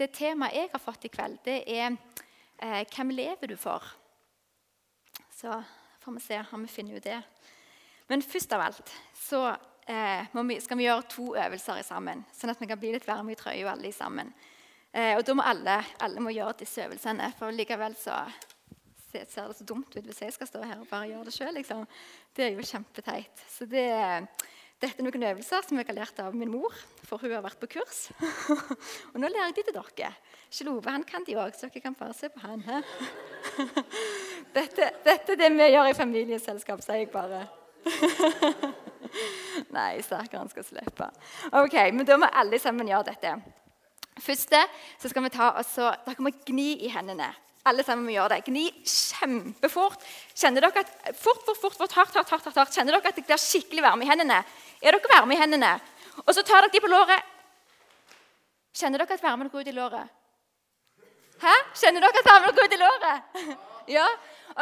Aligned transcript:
det 0.00 0.12
temaet 0.16 0.56
jeg 0.56 0.70
har 0.72 0.82
fått 0.82 1.04
i 1.04 1.12
kveld, 1.12 1.40
det 1.44 1.62
er 1.68 1.90
eh, 1.92 2.84
hvem 2.94 3.12
lever 3.12 3.52
du 3.52 3.56
for? 3.60 3.84
Så 5.36 5.62
får 6.00 6.16
vi 6.16 6.22
se 6.24 6.38
om 6.52 6.64
vi 6.64 6.72
finner 6.72 6.96
ut 6.96 7.04
det. 7.04 7.20
Men 8.08 8.22
først 8.24 8.52
av 8.56 8.64
alt 8.64 8.92
så 9.14 9.42
eh, 9.86 10.24
vi, 10.32 10.60
skal 10.60 10.80
vi 10.80 10.86
gjøre 10.88 11.08
to 11.12 11.26
øvelser 11.36 11.82
sammen, 11.86 12.24
sånn 12.32 12.52
at 12.54 12.62
vi 12.62 12.68
kan 12.70 12.80
bli 12.80 12.94
litt 12.96 13.08
varme 13.08 13.34
i 13.34 13.38
trøya 13.38 13.74
alle 13.74 13.92
sammen. 13.94 14.32
Eh, 14.90 15.12
og 15.18 15.24
da 15.26 15.36
må 15.36 15.44
alle, 15.46 15.76
alle 16.02 16.24
må 16.24 16.32
gjøre 16.34 16.62
disse 16.64 16.82
øvelsene, 16.86 17.30
for 17.38 17.54
likevel 17.54 17.94
så 17.98 18.24
ser 19.10 19.26
det 19.26 19.34
så 19.58 19.66
dumt 19.66 19.94
ut 19.96 20.06
hvis 20.06 20.22
jeg 20.22 20.34
skal 20.34 20.48
stå 20.48 20.62
her 20.64 20.80
og 20.80 20.88
bare 20.90 21.10
gjøre 21.10 21.28
det 21.28 21.34
sjøl. 21.34 21.54
Liksom. 21.58 21.84
Det 22.34 22.46
er 22.46 22.56
jo 22.56 22.66
kjempeteit. 22.66 23.44
Så 23.50 23.66
det, 23.70 23.86
dette 24.80 25.02
er 25.02 25.04
noen 25.04 25.24
øvelser 25.28 25.66
som 25.66 25.76
jeg 25.76 25.88
har 25.90 25.96
lært 25.98 26.20
av 26.22 26.36
min 26.36 26.48
mor, 26.48 26.72
for 27.04 27.20
hun 27.20 27.34
har 27.34 27.42
vært 27.44 27.60
på 27.60 27.68
kurs. 27.74 28.06
og 29.12 29.18
nå 29.20 29.28
lærer 29.28 29.50
jeg 29.50 29.58
de 29.58 29.64
til 29.68 29.76
dere. 29.76 30.12
Kjell 30.48 30.70
Ove 30.72 30.94
han 30.94 31.04
kan 31.04 31.26
de 31.26 31.36
òg, 31.36 31.52
så 31.52 31.68
dere 31.68 31.82
kan 31.84 31.96
bare 31.98 32.16
se 32.16 32.30
på 32.32 32.40
han. 32.46 32.64
dette, 34.56 34.88
dette, 35.04 35.34
er 35.34 35.40
det 35.42 35.50
vi 35.58 35.68
gjør 35.74 35.90
i 35.90 35.98
familieselskap, 35.98 36.80
sier 36.86 37.02
jeg 37.02 37.10
bare. 37.12 37.44
Nei, 39.76 40.00
sterkere 40.06 40.48
skal 40.48 40.66
slippe. 40.66 41.10
Ok, 41.60 41.76
Men 41.92 42.08
da 42.08 42.16
må 42.20 42.32
alle 42.32 42.60
sammen 42.62 42.88
gjøre 42.88 43.12
dette. 43.12 43.36
Først 44.20 44.56
så 45.00 45.12
skal 45.12 45.24
vi 45.24 45.32
ta 45.32 45.52
oss, 45.60 45.76
Da 45.76 45.92
Dere 46.08 46.24
må 46.24 46.32
gni 46.46 46.72
i 46.86 46.90
hendene. 46.92 47.28
Alle 47.68 47.84
sammen 47.84 48.06
må 48.08 48.14
gjøre 48.14 48.38
det. 48.38 48.44
Gni 48.48 48.64
kjempefort. 48.88 50.00
Kjenner 50.32 50.64
dere 50.64 50.80
at, 50.80 50.92
fort, 51.20 51.42
fort, 51.44 51.60
fort, 51.60 51.76
fort, 51.76 51.96
hardt, 51.98 52.16
hardt, 52.16 52.30
hardt, 52.32 52.56
hardt. 52.56 52.72
Kjenner 52.72 52.96
dere 52.96 53.12
at 53.12 53.18
det 53.20 53.26
blir 53.28 53.40
skikkelig 53.40 53.84
varme 53.84 54.06
i 54.06 54.08
hendene? 54.08 54.40
Er 54.80 54.96
dere 54.96 55.12
varme 55.12 55.36
i 55.36 55.40
hendene? 55.40 55.74
Og 56.24 56.32
så 56.32 56.42
tar 56.42 56.64
dere 56.64 56.72
de 56.72 56.80
på 56.80 56.88
låret. 56.88 57.26
Kjenner 58.72 59.02
dere 59.02 59.16
at 59.18 59.22
varmen 59.22 59.50
går 59.52 59.64
ut 59.64 59.68
i 59.68 59.76
låret? 59.76 60.16
Hæ? 61.40 61.54
Kjenner 61.76 62.04
dere 62.04 62.22
at 62.22 62.28
varmen 62.30 62.54
går 62.56 62.68
ut 62.68 62.76
i 62.76 62.80
låret? 62.80 63.42
ja? 63.96 64.06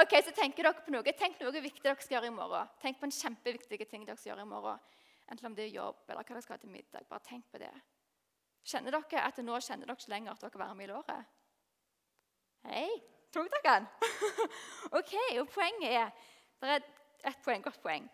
Ok, 0.02 0.16
Så 0.24 0.34
tenker 0.34 0.66
dere 0.66 0.84
på 0.84 0.92
noe 0.92 1.14
Tenk 1.14 1.38
noe 1.40 1.52
viktig 1.54 1.84
dere 1.84 1.96
skal 2.02 2.18
gjøre 2.18 2.32
i 2.32 2.34
morgen. 2.34 2.70
Tenk 2.82 2.98
på 2.98 3.06
en 3.06 3.14
kjempeviktig 3.14 3.86
ting 3.86 4.06
dere 4.06 4.18
skal 4.18 4.32
gjøre 4.32 4.46
i 4.46 4.50
morgen. 4.50 4.82
Enten 5.30 5.50
om 5.50 5.54
det 5.54 5.68
er 5.68 5.76
jobb 5.76 6.02
eller 6.08 6.24
hva 6.24 6.34
dere 6.34 6.42
skal 6.42 6.56
ha 6.56 6.62
til 6.64 6.72
middag. 6.72 7.06
Bare 7.08 7.22
tenk 7.24 7.46
på 7.52 7.62
det. 7.62 7.72
Kjenner 8.66 8.98
dere 8.98 9.24
at 9.24 9.38
nå 9.44 9.60
kjenner 9.62 9.86
dere 9.86 10.00
ikke 10.00 10.14
lenger 10.16 10.34
at 10.34 10.42
dere 10.42 10.58
er 10.58 10.64
varme 10.64 10.84
i 10.84 10.90
låret? 10.90 11.34
Hei, 12.68 12.88
tok 13.32 13.50
dere 13.54 13.74
den? 13.76 13.90
ok, 14.98 15.14
og 15.38 15.50
Poenget 15.54 15.92
er 15.92 16.10
det 16.58 16.72
er 16.74 16.88
et 17.28 17.44
poeng, 17.44 17.62
godt 17.62 17.78
poeng. 17.84 18.08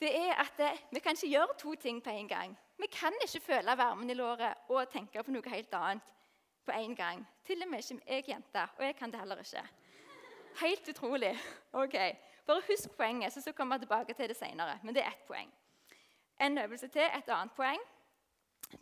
Det 0.00 0.10
er 0.16 0.34
at 0.38 0.52
det, 0.56 0.70
Vi 0.90 1.00
kan 1.00 1.16
ikke 1.16 1.28
gjøre 1.28 1.58
to 1.58 1.74
ting 1.74 2.02
på 2.02 2.10
en 2.10 2.28
gang. 2.28 2.58
Vi 2.78 2.86
kan 2.86 3.12
ikke 3.22 3.40
føle 3.40 3.76
varmen 3.76 4.10
i 4.10 4.14
låret 4.14 4.54
og 4.68 4.88
tenke 4.90 5.22
på 5.22 5.30
noe 5.34 5.50
helt 5.50 5.74
annet 5.74 6.14
på 6.64 6.72
en 6.72 6.96
gang. 6.96 7.26
Til 7.46 7.62
og 7.62 7.68
med 7.68 7.78
ikke 7.78 8.02
jeg 8.06 8.24
jente, 8.28 8.68
og 8.78 8.84
jeg 8.84 8.96
kan 8.96 9.10
det 9.10 9.20
heller 9.20 9.38
ikke. 9.38 9.68
Helt 10.60 10.88
utrolig. 10.88 11.38
Ok, 11.72 11.94
Bare 12.48 12.62
husk 12.68 12.96
poenget, 12.96 13.32
så, 13.32 13.40
så 13.40 13.52
kommer 13.52 13.74
jeg 13.74 13.80
tilbake 13.80 14.14
til 14.14 14.28
det 14.28 14.36
senere. 14.36 14.78
Men 14.82 14.94
det 14.94 15.02
er 15.02 15.08
ett 15.08 15.26
poeng. 15.26 15.50
En 16.40 16.58
øvelse 16.58 16.88
til, 16.88 17.02
et 17.02 17.28
annet 17.28 17.52
poeng. 17.52 17.80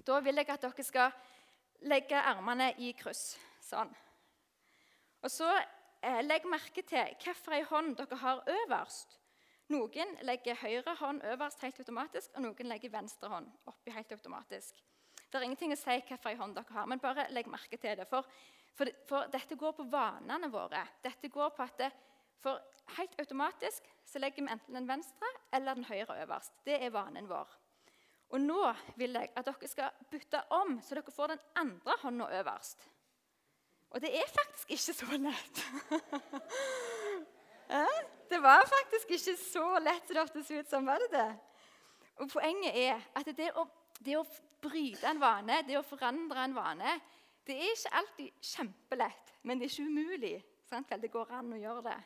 Da 0.07 0.21
vil 0.21 0.35
jeg 0.35 0.49
at 0.49 0.63
dere 0.63 0.83
skal 0.83 1.11
legge 1.83 2.21
armene 2.21 2.69
i 2.79 2.93
kryss. 2.93 3.35
Sånn. 3.67 3.91
Og 5.23 5.31
så 5.31 5.49
eh, 6.03 6.21
Legg 6.23 6.47
merke 6.47 6.85
til 6.87 7.11
hvilken 7.25 7.67
hånd 7.67 7.97
dere 7.99 8.21
har 8.23 8.45
øverst. 8.47 9.19
Noen 9.75 10.13
legger 10.23 10.59
høyre 10.61 10.95
hånd 11.01 11.25
øverst 11.27 11.63
helt 11.65 11.81
automatisk, 11.83 12.31
og 12.37 12.45
noen 12.45 12.69
legger 12.71 12.93
venstre 12.93 13.31
hånd 13.33 13.49
oppi 13.67 13.95
helt 13.95 14.13
automatisk. 14.15 14.79
Det 15.27 15.41
er 15.41 15.47
ingenting 15.49 15.75
å 15.75 15.79
si 15.79 15.97
hvilken 15.97 16.39
hånd 16.39 16.55
dere 16.55 16.77
har, 16.77 16.87
men 16.87 17.03
bare 17.03 17.27
legg 17.35 17.49
merke 17.51 17.79
til 17.81 17.97
det. 17.99 18.07
For, 18.11 18.29
for, 18.79 18.93
for 19.09 19.33
dette 19.33 19.59
går 19.59 19.75
på 19.75 19.89
vanene 19.91 20.51
våre. 20.53 20.85
Dette 21.03 21.33
går 21.33 21.51
på 21.57 21.67
at 21.67 21.81
det, 21.83 21.91
for 22.45 22.63
Helt 22.95 23.21
automatisk 23.21 23.83
så 24.05 24.21
legger 24.23 24.45
vi 24.45 24.53
enten 24.53 24.75
den 24.75 24.89
venstre 24.89 25.29
eller 25.53 25.75
den 25.75 25.85
høyre 25.89 26.21
øverst. 26.23 26.53
Det 26.65 26.79
er 26.79 26.93
vanen 26.95 27.29
vår. 27.29 27.49
Og 28.31 28.41
nå 28.41 28.61
vil 28.99 29.19
jeg 29.19 29.33
at 29.35 29.47
dere 29.47 29.71
skal 29.71 30.05
bytte 30.11 30.43
om, 30.55 30.79
så 30.83 30.95
dere 30.99 31.15
får 31.15 31.35
den 31.35 31.43
andre 31.59 31.97
hånda 32.03 32.29
øverst. 32.41 32.87
Og 33.91 34.03
det 34.03 34.13
er 34.19 34.31
faktisk 34.31 34.71
ikke 34.71 34.95
så 34.95 35.19
lett. 35.19 35.65
det 38.31 38.39
var 38.43 38.67
faktisk 38.71 39.11
ikke 39.17 39.37
så 39.41 39.67
lett 39.83 40.09
det 40.09 40.19
hørtes 40.19 40.51
ut 40.51 40.71
som. 40.71 40.87
var 40.87 41.03
det 41.05 41.11
det? 41.13 41.29
Og 42.17 42.31
Poenget 42.33 42.77
er 42.79 43.01
at 43.15 43.31
det 43.37 43.51
å, 43.55 43.67
det 44.01 44.17
å 44.19 44.25
bryte 44.63 45.09
en 45.11 45.21
vane, 45.21 45.63
det 45.67 45.79
å 45.79 45.85
forandre 45.87 46.45
en 46.45 46.57
vane, 46.57 46.99
det 47.47 47.55
er 47.55 47.73
ikke 47.75 47.95
alltid 48.01 48.47
kjempelett, 48.55 49.33
men 49.43 49.59
det 49.59 49.69
er 49.69 49.75
ikke 49.75 49.91
umulig. 49.91 50.37
Sant? 50.67 50.91
Det 50.91 51.11
går 51.13 51.33
an 51.37 51.53
å 51.55 51.61
gjøre 51.61 51.83
det. 51.87 51.99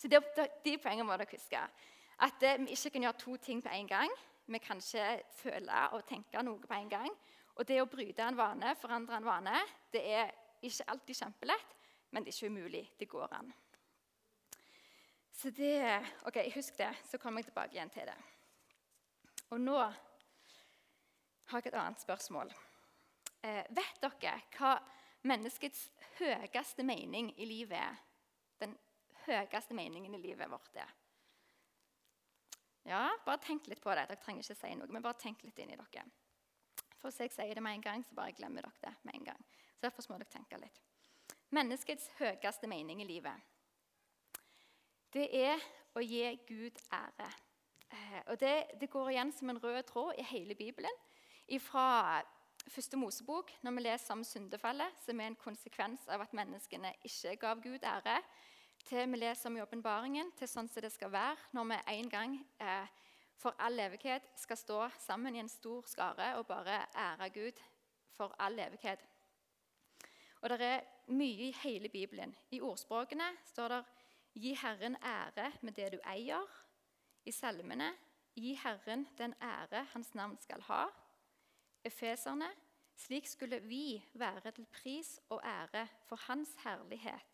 Så 0.00 0.08
det, 0.08 0.18
De 0.64 0.78
poengene 0.80 1.06
må 1.06 1.14
dere 1.14 1.30
huske. 1.30 1.60
At 2.20 2.42
eh, 2.42 2.58
vi 2.58 2.74
ikke 2.74 2.96
kan 2.96 3.06
gjøre 3.06 3.20
to 3.20 3.36
ting 3.36 3.62
på 3.62 3.70
en 3.72 3.86
gang. 3.86 4.14
Vi 4.50 4.58
kan 4.58 4.80
ikke 4.82 5.22
føle 5.38 5.84
og 5.94 6.06
tenke 6.08 6.42
noe 6.42 6.58
på 6.58 6.74
en 6.74 6.90
gang. 6.90 7.10
Og 7.54 7.68
det 7.68 7.78
å 7.82 7.88
bryte 7.90 8.24
en 8.24 8.38
vane, 8.38 8.74
forandre 8.80 9.20
en 9.20 9.28
vane, 9.28 9.62
det 9.92 10.02
er 10.02 10.32
ikke 10.64 10.88
alltid 10.92 11.18
kjempelett, 11.20 11.76
men 12.10 12.24
det 12.24 12.32
er 12.32 12.38
ikke 12.38 12.52
umulig. 12.54 12.84
Det 12.98 13.08
går 13.08 13.36
an. 13.36 13.52
Så 15.40 15.50
det, 15.50 16.06
ok, 16.22 16.52
Husk 16.54 16.76
det, 16.76 16.94
så 17.04 17.18
kommer 17.18 17.40
jeg 17.40 17.46
tilbake 17.48 17.72
igjen 17.72 17.90
til 17.90 18.04
det. 18.04 18.16
Og 19.48 19.60
nå 19.60 19.76
har 19.80 21.62
jeg 21.62 21.70
et 21.70 21.76
annet 21.80 22.02
spørsmål. 22.02 22.50
Eh, 23.40 23.62
vet 23.72 24.02
dere 24.02 24.34
hva 24.58 24.74
menneskets 25.24 25.86
høyeste 26.18 26.84
mening 26.84 27.30
i 27.40 27.46
livet 27.48 27.78
er? 27.80 27.96
Den 28.60 28.74
høyeste 29.24 29.72
meningen 29.78 30.18
i 30.18 30.20
livet 30.20 30.50
vårt 30.52 30.76
er? 30.76 30.92
Ja, 32.90 33.06
bare 33.24 33.40
tenk 33.40 33.70
litt 33.72 33.80
på 33.80 33.94
det. 33.96 34.10
Dere 34.10 34.20
trenger 34.20 34.44
ikke 34.44 34.58
si 34.60 34.74
noe, 34.76 34.92
men 34.92 35.06
bare 35.06 35.22
tenk 35.24 35.40
litt 35.46 35.62
inn 35.64 35.72
i 35.72 35.78
dere. 35.80 36.04
For 36.98 37.08
Hvis 37.08 37.22
jeg 37.24 37.32
sier 37.32 37.56
det 37.56 37.64
med 37.64 37.78
en 37.78 37.86
gang, 37.86 38.04
så 38.04 38.18
bare 38.18 38.36
glemmer 38.36 38.68
dere 38.68 38.90
det 38.90 39.08
med 39.08 39.16
en 39.16 39.30
gang. 39.32 39.48
Så 39.72 39.88
Derfor 39.88 40.12
må 40.12 40.20
dere 40.20 40.36
tenke 40.36 40.60
litt. 40.60 40.84
Menneskets 41.48 42.10
høyeste 42.20 42.68
mening 42.68 43.00
i 43.00 43.08
livet 43.08 43.49
det 45.14 45.26
er 45.34 45.62
å 45.96 46.02
gi 46.04 46.24
Gud 46.48 46.76
ære. 46.94 47.30
Eh, 47.90 48.20
og 48.26 48.36
det, 48.40 48.54
det, 48.80 48.90
går 48.90 49.10
igjen 49.10 49.32
som 49.34 49.50
en 49.50 49.58
rød 49.62 49.82
tråd 49.88 50.18
i 50.18 50.26
hele 50.30 50.54
Bibelen. 50.54 51.00
Fra 51.58 52.22
første 52.70 52.96
Mosebok, 52.96 53.50
når 53.66 53.74
vi 53.74 53.82
leser 53.82 54.14
om 54.14 54.22
syndefallet, 54.24 55.00
som 55.02 55.20
er 55.20 55.32
en 55.32 55.40
konsekvens 55.40 56.06
av 56.08 56.22
at 56.22 56.36
menneskene 56.36 56.92
ikke 57.02 57.34
gav 57.42 57.62
Gud 57.64 57.82
ære, 57.82 58.20
til 58.86 59.10
vi 59.10 59.18
leser 59.18 59.50
om 59.50 59.58
i 59.58 59.64
åpenbaringen, 59.64 60.30
til 60.38 60.48
sånn 60.48 60.70
som 60.70 60.84
det 60.84 60.92
skal 60.94 61.10
være 61.12 61.50
når 61.56 61.66
vi 61.72 61.80
en 61.96 62.10
gang 62.12 62.38
eh, 62.62 62.86
for 63.40 63.56
all 63.58 63.78
evighet 63.82 64.26
skal 64.38 64.58
stå 64.60 64.80
sammen 65.00 65.36
i 65.36 65.42
en 65.42 65.50
stor 65.50 65.86
skare 65.88 66.34
og 66.38 66.46
bare 66.48 66.84
ære 66.94 67.30
Gud 67.34 67.60
for 68.14 68.34
all 68.38 68.58
evighet. 68.58 69.02
Og 70.40 70.48
Det 70.48 70.60
er 70.62 70.86
mye 71.12 71.48
i 71.50 71.56
hele 71.62 71.88
Bibelen. 71.88 72.34
I 72.50 72.60
ordspråkene 72.60 73.26
står 73.44 73.68
det 73.68 73.80
'Gi 74.34 74.54
Herren 74.54 74.96
ære 75.02 75.52
med 75.62 75.72
det 75.72 75.92
du 75.92 75.98
eier'. 76.06 76.46
I 77.24 77.32
salmene 77.32 77.96
'Gi 78.36 78.54
Herren 78.54 79.08
den 79.18 79.34
ære 79.42 79.84
Hans 79.84 80.14
navn 80.14 80.38
skal 80.38 80.60
ha'. 80.60 80.86
Efeserne 81.84 82.50
'Slik 82.96 83.26
skulle 83.26 83.60
vi 83.60 84.04
være 84.14 84.50
til 84.50 84.66
pris 84.66 85.20
og 85.28 85.40
ære 85.44 85.88
for 86.06 86.16
Hans 86.16 86.56
herlighet'. 86.56 87.26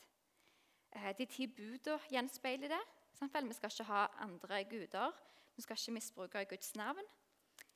Eh, 0.93 1.19
de 1.19 1.25
ti 1.27 1.47
budene 1.47 2.01
gjenspeiler 2.11 2.69
det. 2.69 2.85
Vi 3.21 3.53
skal 3.53 3.71
ikke 3.73 3.85
ha 3.85 4.07
andre 4.19 4.65
guder. 4.65 5.11
Vi 5.57 5.63
skal 5.63 5.77
ikke 5.81 5.93
misbruke 5.93 6.45
Guds 6.45 6.75
navn. 6.75 7.05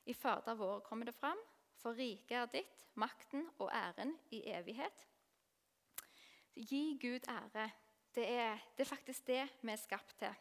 I 0.05 0.13
Fader 0.13 0.53
vår 0.53 0.79
kommer 0.79 1.05
det 1.05 1.15
fram. 1.15 1.37
For 1.75 1.97
riket 1.97 2.31
er 2.31 2.45
ditt, 2.45 2.87
makten 2.93 3.49
og 3.59 3.71
æren 3.73 4.17
i 4.31 4.43
evighet. 4.45 5.07
Gi 6.55 6.97
Gud 7.01 7.25
ære. 7.29 7.71
Det 8.15 8.27
er, 8.27 8.57
det 8.77 8.83
er 8.83 8.89
faktisk 8.89 9.27
det 9.27 9.43
vi 9.61 9.71
er 9.71 9.79
skapt 9.79 10.17
til. 10.19 10.33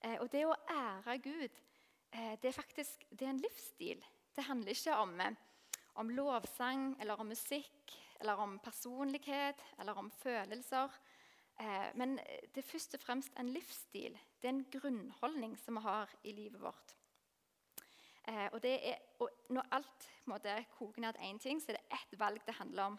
Eh, 0.00 0.16
og 0.22 0.30
det 0.32 0.44
å 0.46 0.56
ære 0.70 1.16
Gud, 1.24 1.56
eh, 2.12 2.36
det 2.40 2.50
er 2.50 2.56
faktisk 2.56 3.04
det 3.10 3.26
er 3.26 3.32
en 3.34 3.42
livsstil. 3.42 4.04
Det 4.36 4.44
handler 4.46 4.72
ikke 4.72 4.96
om, 4.96 5.20
eh, 5.20 5.34
om 5.94 6.10
lovsang 6.10 6.96
eller 7.00 7.20
om 7.20 7.26
musikk 7.26 7.96
eller 8.20 8.38
om 8.38 8.58
personlighet 8.58 9.60
eller 9.78 9.98
om 9.98 10.10
følelser. 10.10 10.90
Men 11.94 12.16
det 12.16 12.56
er 12.56 12.62
først 12.62 12.94
og 12.94 13.00
fremst 13.00 13.34
en 13.36 13.50
livsstil. 13.52 14.18
Det 14.40 14.48
er 14.48 14.54
en 14.54 14.64
grunnholdning 14.72 15.58
som 15.58 15.74
vi 15.74 15.80
har 15.80 16.08
i 16.24 16.32
livet 16.32 16.60
vårt. 16.60 16.94
Og, 18.52 18.64
er, 18.64 18.96
og 19.18 19.28
Når 19.50 19.66
alt 19.70 20.08
måte, 20.24 20.64
koker 20.78 21.00
ned 21.00 21.12
til 21.12 21.22
én 21.22 21.38
ting, 21.38 21.60
så 21.60 21.72
er 21.72 21.76
det 21.76 21.98
ett 21.98 22.18
valg 22.18 22.40
det 22.46 22.54
handler 22.54 22.82
om. 22.82 22.98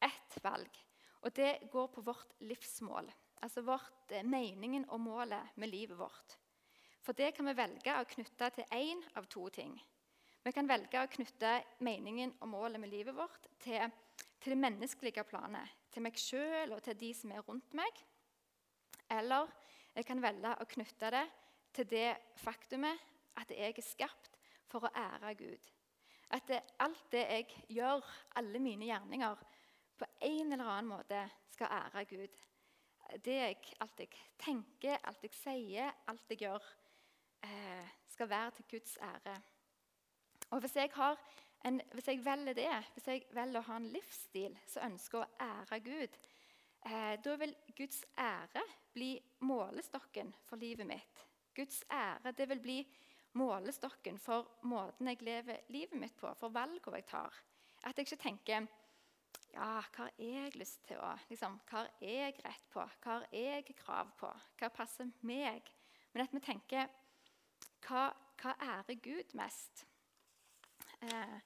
Ett 0.00 0.38
valg. 0.44 0.85
Og 1.26 1.34
det 1.34 1.68
går 1.72 1.88
på 1.90 2.04
vårt 2.06 2.36
livsmål. 2.46 3.10
Altså 3.42 3.62
vårt, 3.66 4.12
eh, 4.12 4.22
meningen 4.22 4.84
og 4.88 5.00
målet 5.00 5.56
med 5.56 5.68
livet 5.68 5.98
vårt. 5.98 6.38
For 7.02 7.12
det 7.12 7.34
kan 7.34 7.46
vi 7.46 7.52
velge 7.54 7.92
å 7.98 8.06
knytte 8.06 8.50
til 8.54 8.64
én 8.70 9.02
av 9.16 9.26
to 9.26 9.48
ting. 9.48 9.74
Vi 10.44 10.52
kan 10.52 10.68
velge 10.68 11.02
å 11.02 11.10
knytte 11.10 11.64
meningen 11.80 12.32
og 12.40 12.48
målet 12.48 12.80
med 12.80 12.90
livet 12.90 13.14
vårt 13.14 13.48
til, 13.58 13.90
til 14.40 14.54
det 14.54 14.58
menneskelige 14.58 15.24
planet, 15.24 15.68
til 15.90 16.02
meg 16.02 16.14
sjøl 16.14 16.72
og 16.72 16.82
til 16.82 16.94
de 16.94 17.12
som 17.14 17.32
er 17.32 17.42
rundt 17.42 17.74
meg. 17.74 17.90
Eller 19.10 19.50
jeg 19.94 20.06
kan 20.06 20.22
velge 20.22 20.54
å 20.60 20.68
knytte 20.70 21.10
det 21.10 21.24
til 21.74 21.88
det 21.90 22.16
faktumet 22.38 23.02
at 23.36 23.50
jeg 23.50 23.74
er 23.74 23.82
skapt 23.82 24.38
for 24.70 24.86
å 24.86 24.92
ære 24.94 25.34
Gud. 25.34 25.70
At 26.30 26.46
det, 26.48 26.62
alt 26.78 27.04
det 27.10 27.26
jeg 27.26 27.46
gjør, 27.68 28.06
alle 28.36 28.58
mine 28.58 28.86
gjerninger, 28.86 29.36
på 29.98 30.08
en 30.20 30.52
eller 30.52 30.64
annen 30.64 30.90
måte 30.90 31.22
skal 31.52 31.72
ære 31.72 32.04
Gud. 32.10 32.36
Det 33.24 33.36
jeg, 33.36 33.58
alt 33.80 34.00
jeg 34.02 34.22
tenker, 34.42 34.98
alt 35.06 35.22
jeg 35.22 35.34
sier, 35.36 35.92
alt 36.10 36.32
jeg 36.32 36.42
gjør, 36.42 36.64
eh, 37.46 37.92
skal 38.10 38.30
være 38.30 38.50
til 38.56 38.64
Guds 38.70 38.96
ære. 39.02 39.36
Og 40.50 40.60
hvis 40.60 40.76
jeg, 40.76 40.90
en, 41.64 41.80
hvis 41.92 42.08
jeg, 42.08 42.24
velger 42.24 42.54
det, 42.54 42.70
hvis 42.94 43.06
jeg 43.06 43.26
velger 43.34 43.60
å 43.60 43.68
ha 43.68 43.78
en 43.80 43.88
livsstil 43.94 44.58
som 44.66 44.90
ønsker 44.90 45.22
å 45.22 45.30
ære 45.46 45.80
Gud, 45.86 46.18
eh, 46.86 47.14
da 47.22 47.36
vil 47.40 47.54
Guds 47.76 48.04
ære 48.18 48.64
bli 48.92 49.14
målestokken 49.46 50.34
for 50.44 50.56
livet 50.56 50.86
mitt. 50.86 51.26
Guds 51.56 51.82
ære 51.90 52.32
det 52.36 52.48
vil 52.48 52.60
bli 52.60 52.80
målestokken 53.36 54.18
for 54.18 54.58
måten 54.68 55.10
jeg 55.10 55.22
lever 55.24 55.66
livet 55.68 55.98
mitt 56.00 56.16
på, 56.16 56.30
for 56.38 56.54
valgene 56.54 57.00
jeg 57.00 57.08
tar. 57.10 57.34
At 57.84 57.98
jeg 57.98 58.08
ikke 58.08 58.22
tenker 58.22 58.66
ja, 59.56 59.80
hva 59.80 60.04
har 60.04 60.12
jeg 60.20 60.52
lyst 60.60 60.82
til 60.88 61.00
å 61.00 61.14
liksom, 61.30 61.56
Hva 61.70 61.86
har 61.86 61.90
jeg 62.04 62.36
rett 62.44 62.68
på? 62.72 62.82
Hva 63.00 63.14
har 63.14 63.26
jeg 63.32 63.76
krav 63.78 64.12
på? 64.20 64.30
Hva 64.60 64.68
passer 64.74 65.08
meg? 65.24 65.70
Men 66.12 66.26
at 66.26 66.34
vi 66.34 66.42
tenker 66.44 66.90
hva, 67.86 68.10
hva 68.42 68.54
ærer 68.66 69.00
Gud 69.00 69.32
mest? 69.38 69.86
Eh, 71.00 71.38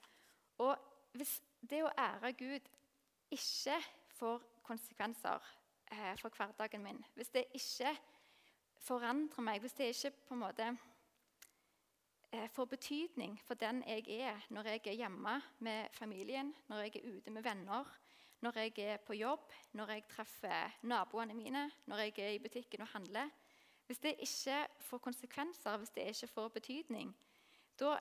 og 0.62 0.74
hvis 1.14 1.38
det 1.70 1.84
å 1.84 1.92
ære 1.98 2.32
Gud 2.38 2.68
ikke 3.30 3.78
får 4.18 4.42
konsekvenser 4.66 5.46
eh, 5.92 6.14
for 6.18 6.34
hverdagen 6.34 6.82
min, 6.82 6.98
hvis 7.14 7.30
det 7.34 7.46
ikke 7.54 7.94
forandrer 8.80 9.46
meg, 9.46 9.62
hvis 9.62 9.76
det 9.78 9.92
ikke 9.94 10.16
på 10.26 10.34
en 10.34 10.42
måte 10.48 10.70
får 12.50 12.64
betydning 12.64 13.40
for 13.46 13.58
den 13.58 13.82
jeg 13.86 14.06
er 14.20 14.46
når 14.50 14.68
jeg 14.70 14.80
er 14.86 14.98
hjemme 15.02 15.40
med 15.58 15.88
familien, 15.92 16.54
når 16.68 16.84
jeg 16.84 16.96
er 16.96 17.16
ute 17.16 17.30
med 17.30 17.42
venner, 17.42 17.84
når 18.40 18.58
jeg 18.58 18.78
er 18.78 18.96
på 18.96 19.14
jobb, 19.14 19.52
når 19.72 19.90
jeg 19.90 20.04
treffer 20.08 20.76
naboene 20.82 21.34
mine, 21.34 21.70
når 21.86 21.96
jeg 21.96 22.18
er 22.18 22.36
i 22.36 22.38
butikken 22.38 22.80
og 22.80 22.88
handler 22.88 23.30
Hvis 23.86 23.98
det 23.98 24.14
ikke 24.18 24.66
får 24.78 24.98
konsekvenser, 24.98 25.76
hvis 25.76 25.90
det 25.90 26.02
ikke 26.06 26.26
får 26.26 26.48
betydning, 26.48 27.16
da 27.80 27.96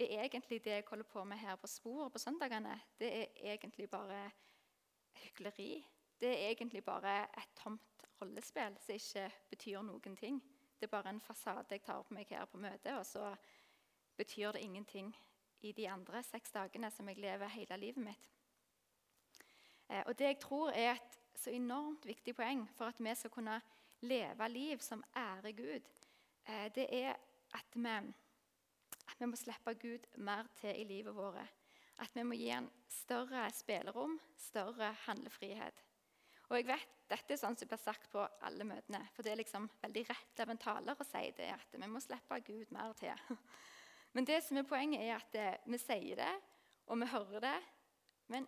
er 0.00 0.24
egentlig 0.24 0.64
det 0.64 0.70
jeg 0.70 0.84
holder 0.86 1.04
på 1.04 1.24
med 1.24 1.36
her 1.36 1.56
på 1.56 1.66
Spor 1.66 2.08
på 2.08 2.18
søndagene, 2.18 2.80
det 2.98 3.16
er 3.16 3.26
egentlig 3.36 3.90
bare 3.90 4.30
hykleri. 5.14 5.86
Det 6.20 6.28
er 6.28 6.48
egentlig 6.48 6.84
bare 6.84 7.22
et 7.22 7.50
tomt 7.56 8.06
rollespill 8.20 8.76
som 8.80 8.94
ikke 8.94 9.30
betyr 9.50 9.82
noen 9.82 10.16
ting. 10.16 10.40
Det 10.80 10.86
er 10.86 10.90
bare 10.90 11.10
en 11.10 11.20
fasade 11.20 11.66
jeg 11.70 11.82
tar 11.82 12.02
på 12.02 12.14
meg 12.14 12.26
her 12.30 12.44
på 12.44 12.58
møtet, 12.58 12.96
og 12.98 13.06
så 13.06 13.34
betyr 14.16 14.52
det 14.52 14.64
ingenting 14.64 15.12
i 15.60 15.72
de 15.72 15.88
andre 15.90 16.22
seks 16.22 16.52
dagene 16.54 16.90
som 16.90 17.08
jeg 17.08 17.22
lever 17.22 17.52
hele 17.54 17.76
livet 17.80 18.04
mitt. 18.04 18.30
Eh, 19.88 20.02
og 20.06 20.18
Det 20.18 20.26
jeg 20.26 20.40
tror 20.40 20.70
er 20.70 20.92
et 20.92 21.18
så 21.34 21.50
enormt 21.50 22.06
viktig 22.06 22.34
poeng 22.36 22.68
for 22.76 22.86
at 22.92 23.00
vi 23.00 23.14
skal 23.14 23.30
kunne 23.30 23.60
leve 24.00 24.48
liv 24.48 24.78
som 24.78 25.04
ærer 25.16 25.52
Gud, 25.52 25.88
eh, 26.48 26.68
det 26.74 26.88
er 26.92 27.16
at 27.54 27.74
vi 27.74 28.14
at 29.10 29.20
vi 29.20 29.28
må 29.28 29.36
slippe 29.36 29.74
Gud 29.74 30.06
mer 30.16 30.48
til 30.58 30.80
i 30.80 30.84
livet 30.88 31.14
vårt. 31.14 31.52
At 32.02 32.14
vi 32.16 32.24
må 32.26 32.34
gi 32.34 32.48
ham 32.50 32.70
større 32.90 33.46
spillerom, 33.54 34.18
større 34.36 34.90
handlefrihet. 35.06 35.84
Og 36.50 36.56
jeg 36.58 36.68
vet, 36.68 36.90
Dette 37.04 37.34
er 37.34 37.36
sånn 37.36 37.56
som 37.60 37.68
blir 37.68 37.78
sagt 37.82 38.06
på 38.10 38.22
alle 38.48 38.64
møtene. 38.64 39.02
For 39.12 39.22
det 39.22 39.34
er 39.34 39.36
liksom 39.42 39.66
veldig 39.82 40.06
rett 40.08 40.40
av 40.40 40.50
en 40.50 40.60
taler 40.60 40.96
å 40.96 41.04
si 41.04 41.20
det, 41.36 41.50
at 41.52 41.76
vi 41.76 41.88
må 41.90 42.00
slippe 42.00 42.38
Gud 42.46 42.72
mer 42.72 42.94
til. 42.96 43.12
Men 44.14 44.26
det 44.28 44.40
som 44.46 44.58
er 44.58 44.66
poenget 44.68 45.02
er 45.02 45.16
at 45.16 45.32
det, 45.34 45.48
vi 45.66 45.78
sier 45.82 46.18
det, 46.20 46.32
og 46.86 47.00
vi 47.00 47.10
hører 47.10 47.42
det. 47.42 47.56
Men 48.30 48.46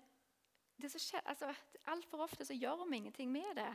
det 0.80 0.92
skjer, 0.92 1.24
altså, 1.26 1.50
altfor 1.90 2.26
ofte 2.26 2.46
så 2.46 2.54
gjør 2.54 2.84
vi 2.86 3.00
ingenting 3.00 3.32
med 3.32 3.56
det. 3.58 3.72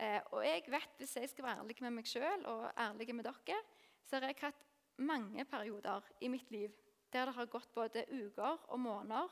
Eh, 0.00 0.20
og 0.32 0.44
jeg 0.46 0.64
vet, 0.72 0.96
hvis 0.98 1.16
jeg 1.16 1.28
skal 1.30 1.44
være 1.44 1.62
ærlig 1.62 1.76
med 1.84 1.94
meg 1.98 2.08
sjøl 2.08 2.46
og 2.50 2.70
ærlig 2.78 3.14
med 3.14 3.26
dere, 3.28 3.58
så 4.04 4.18
har 4.18 4.30
jeg 4.30 4.40
hatt 4.40 4.64
mange 4.96 5.44
perioder 5.44 6.08
i 6.20 6.30
mitt 6.30 6.50
liv 6.50 6.72
der 7.14 7.28
det 7.28 7.34
har 7.36 7.46
gått 7.46 7.74
både 7.74 8.02
uker 8.10 8.64
og 8.74 8.80
måneder 8.80 9.30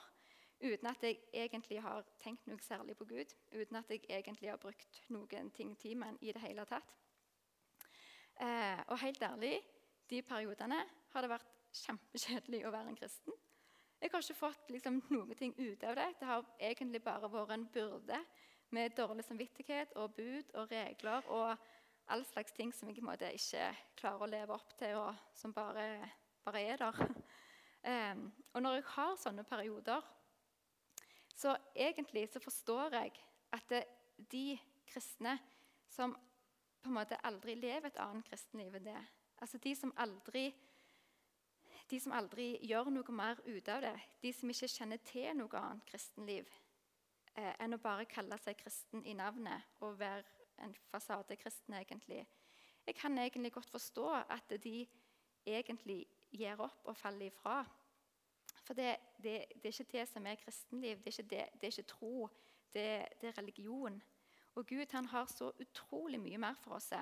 uten 0.62 0.86
at 0.86 1.02
jeg 1.02 1.18
egentlig 1.34 1.80
har 1.82 2.06
tenkt 2.22 2.46
noe 2.46 2.62
særlig 2.62 2.94
på 2.96 3.08
Gud. 3.10 3.32
Uten 3.50 3.78
at 3.80 3.90
jeg 3.90 4.04
egentlig 4.06 4.50
har 4.50 4.60
brukt 4.62 5.00
noen 5.10 5.50
ting 5.50 5.74
timen 5.78 6.18
i 6.20 6.30
det 6.32 6.42
hele 6.44 6.66
tatt. 6.70 6.94
Eh, 8.38 8.78
og 8.86 9.00
helt 9.02 9.22
ærlig, 9.22 9.56
de 10.10 10.22
periodene 10.22 10.78
har 11.12 11.24
det 11.24 11.32
vært 11.32 11.50
kjempekjedelig 11.72 12.64
å 12.66 12.72
være 12.74 12.92
en 12.92 12.98
kristen. 12.98 13.36
Jeg 14.02 14.10
har 14.12 14.24
ikke 14.24 14.34
fått 14.34 14.72
liksom, 14.74 14.98
noe 15.14 15.34
ting 15.38 15.52
ut 15.58 15.84
av 15.86 15.96
det. 15.98 16.08
Det 16.18 16.26
har 16.26 16.48
egentlig 16.58 17.02
bare 17.04 17.30
vært 17.30 17.54
en 17.54 17.68
byrde 17.74 18.18
med 18.74 18.96
dårlig 18.96 19.24
samvittighet 19.24 19.94
og 20.00 20.16
bud 20.16 20.56
og 20.58 20.72
regler. 20.72 21.28
og 21.28 21.56
all 22.06 22.24
slags 22.24 22.52
ting 22.52 22.72
som 22.74 22.90
jeg 22.90 23.04
måte, 23.04 23.30
ikke 23.32 23.68
klarer 23.96 24.24
å 24.24 24.30
leve 24.30 24.56
opp 24.56 24.74
til, 24.78 24.96
og 24.98 25.14
som 25.38 25.54
bare, 25.54 26.10
bare 26.44 26.62
er 26.72 26.82
der. 26.82 26.98
Um, 27.82 28.26
og 28.52 28.62
når 28.62 28.74
jeg 28.78 28.88
har 28.96 29.16
sånne 29.18 29.44
perioder, 29.48 30.02
så 31.34 31.56
egentlig 31.74 32.28
så 32.30 32.42
forstår 32.42 32.98
jeg 32.98 33.16
at 33.56 33.64
det, 33.70 33.84
de 34.30 34.58
kristne 34.86 35.38
som 35.90 36.12
på 36.82 36.90
en 36.90 36.98
måte 36.98 37.18
aldri 37.26 37.56
lever 37.58 37.88
et 37.88 37.98
annet 38.02 38.26
kristenliv 38.28 38.76
enn 38.76 38.86
det, 38.86 39.00
altså 39.42 39.58
de 39.62 39.72
som 39.78 39.94
aldri 39.98 40.50
de 41.92 42.00
som 42.00 42.14
aldri 42.16 42.54
gjør 42.64 42.88
noe 42.88 43.12
mer 43.14 43.40
ut 43.44 43.68
av 43.68 43.82
det, 43.84 43.96
de 44.22 44.32
som 44.32 44.50
ikke 44.50 44.70
kjenner 44.72 45.00
til 45.04 45.28
noe 45.36 45.60
annet 45.60 45.84
kristenliv 45.90 46.48
eh, 47.36 47.52
enn 47.60 47.76
å 47.76 47.80
bare 47.82 48.08
kalle 48.08 48.38
seg 48.40 48.56
kristen 48.62 49.04
i 49.04 49.12
navnet 49.18 49.82
og 49.84 49.98
være 50.00 50.24
en 50.64 50.72
fasadekristen, 50.88 51.74
egentlig. 51.74 52.22
Jeg 52.86 52.96
kan 52.96 53.18
egentlig 53.18 53.52
godt 53.52 53.70
forstå 53.70 54.08
at 54.30 54.54
de 54.62 54.86
egentlig 55.46 56.06
gir 56.32 56.60
opp 56.60 56.88
og 56.88 56.96
faller 56.96 57.28
ifra. 57.28 57.62
For 58.62 58.78
det, 58.78 58.96
det, 59.22 59.44
det, 59.54 59.68
er 59.68 59.80
ikke 59.80 59.98
det 59.98 60.06
som 60.08 60.26
er 60.26 60.40
kristenliv. 60.40 61.02
Det 61.02 61.12
er 61.12 61.18
ikke, 61.18 61.30
det, 61.30 61.44
det 61.60 61.68
er 61.68 61.74
ikke 61.74 61.90
tro. 61.92 62.28
Det, 62.72 62.86
er 63.22 63.38
religion. 63.38 64.02
Og 64.54 64.66
Gud 64.66 64.86
han 64.92 65.06
har 65.12 65.26
så 65.26 65.50
utrolig 65.60 66.20
mye 66.20 66.38
mer 66.38 66.56
for 66.62 66.78
oss. 66.78 66.92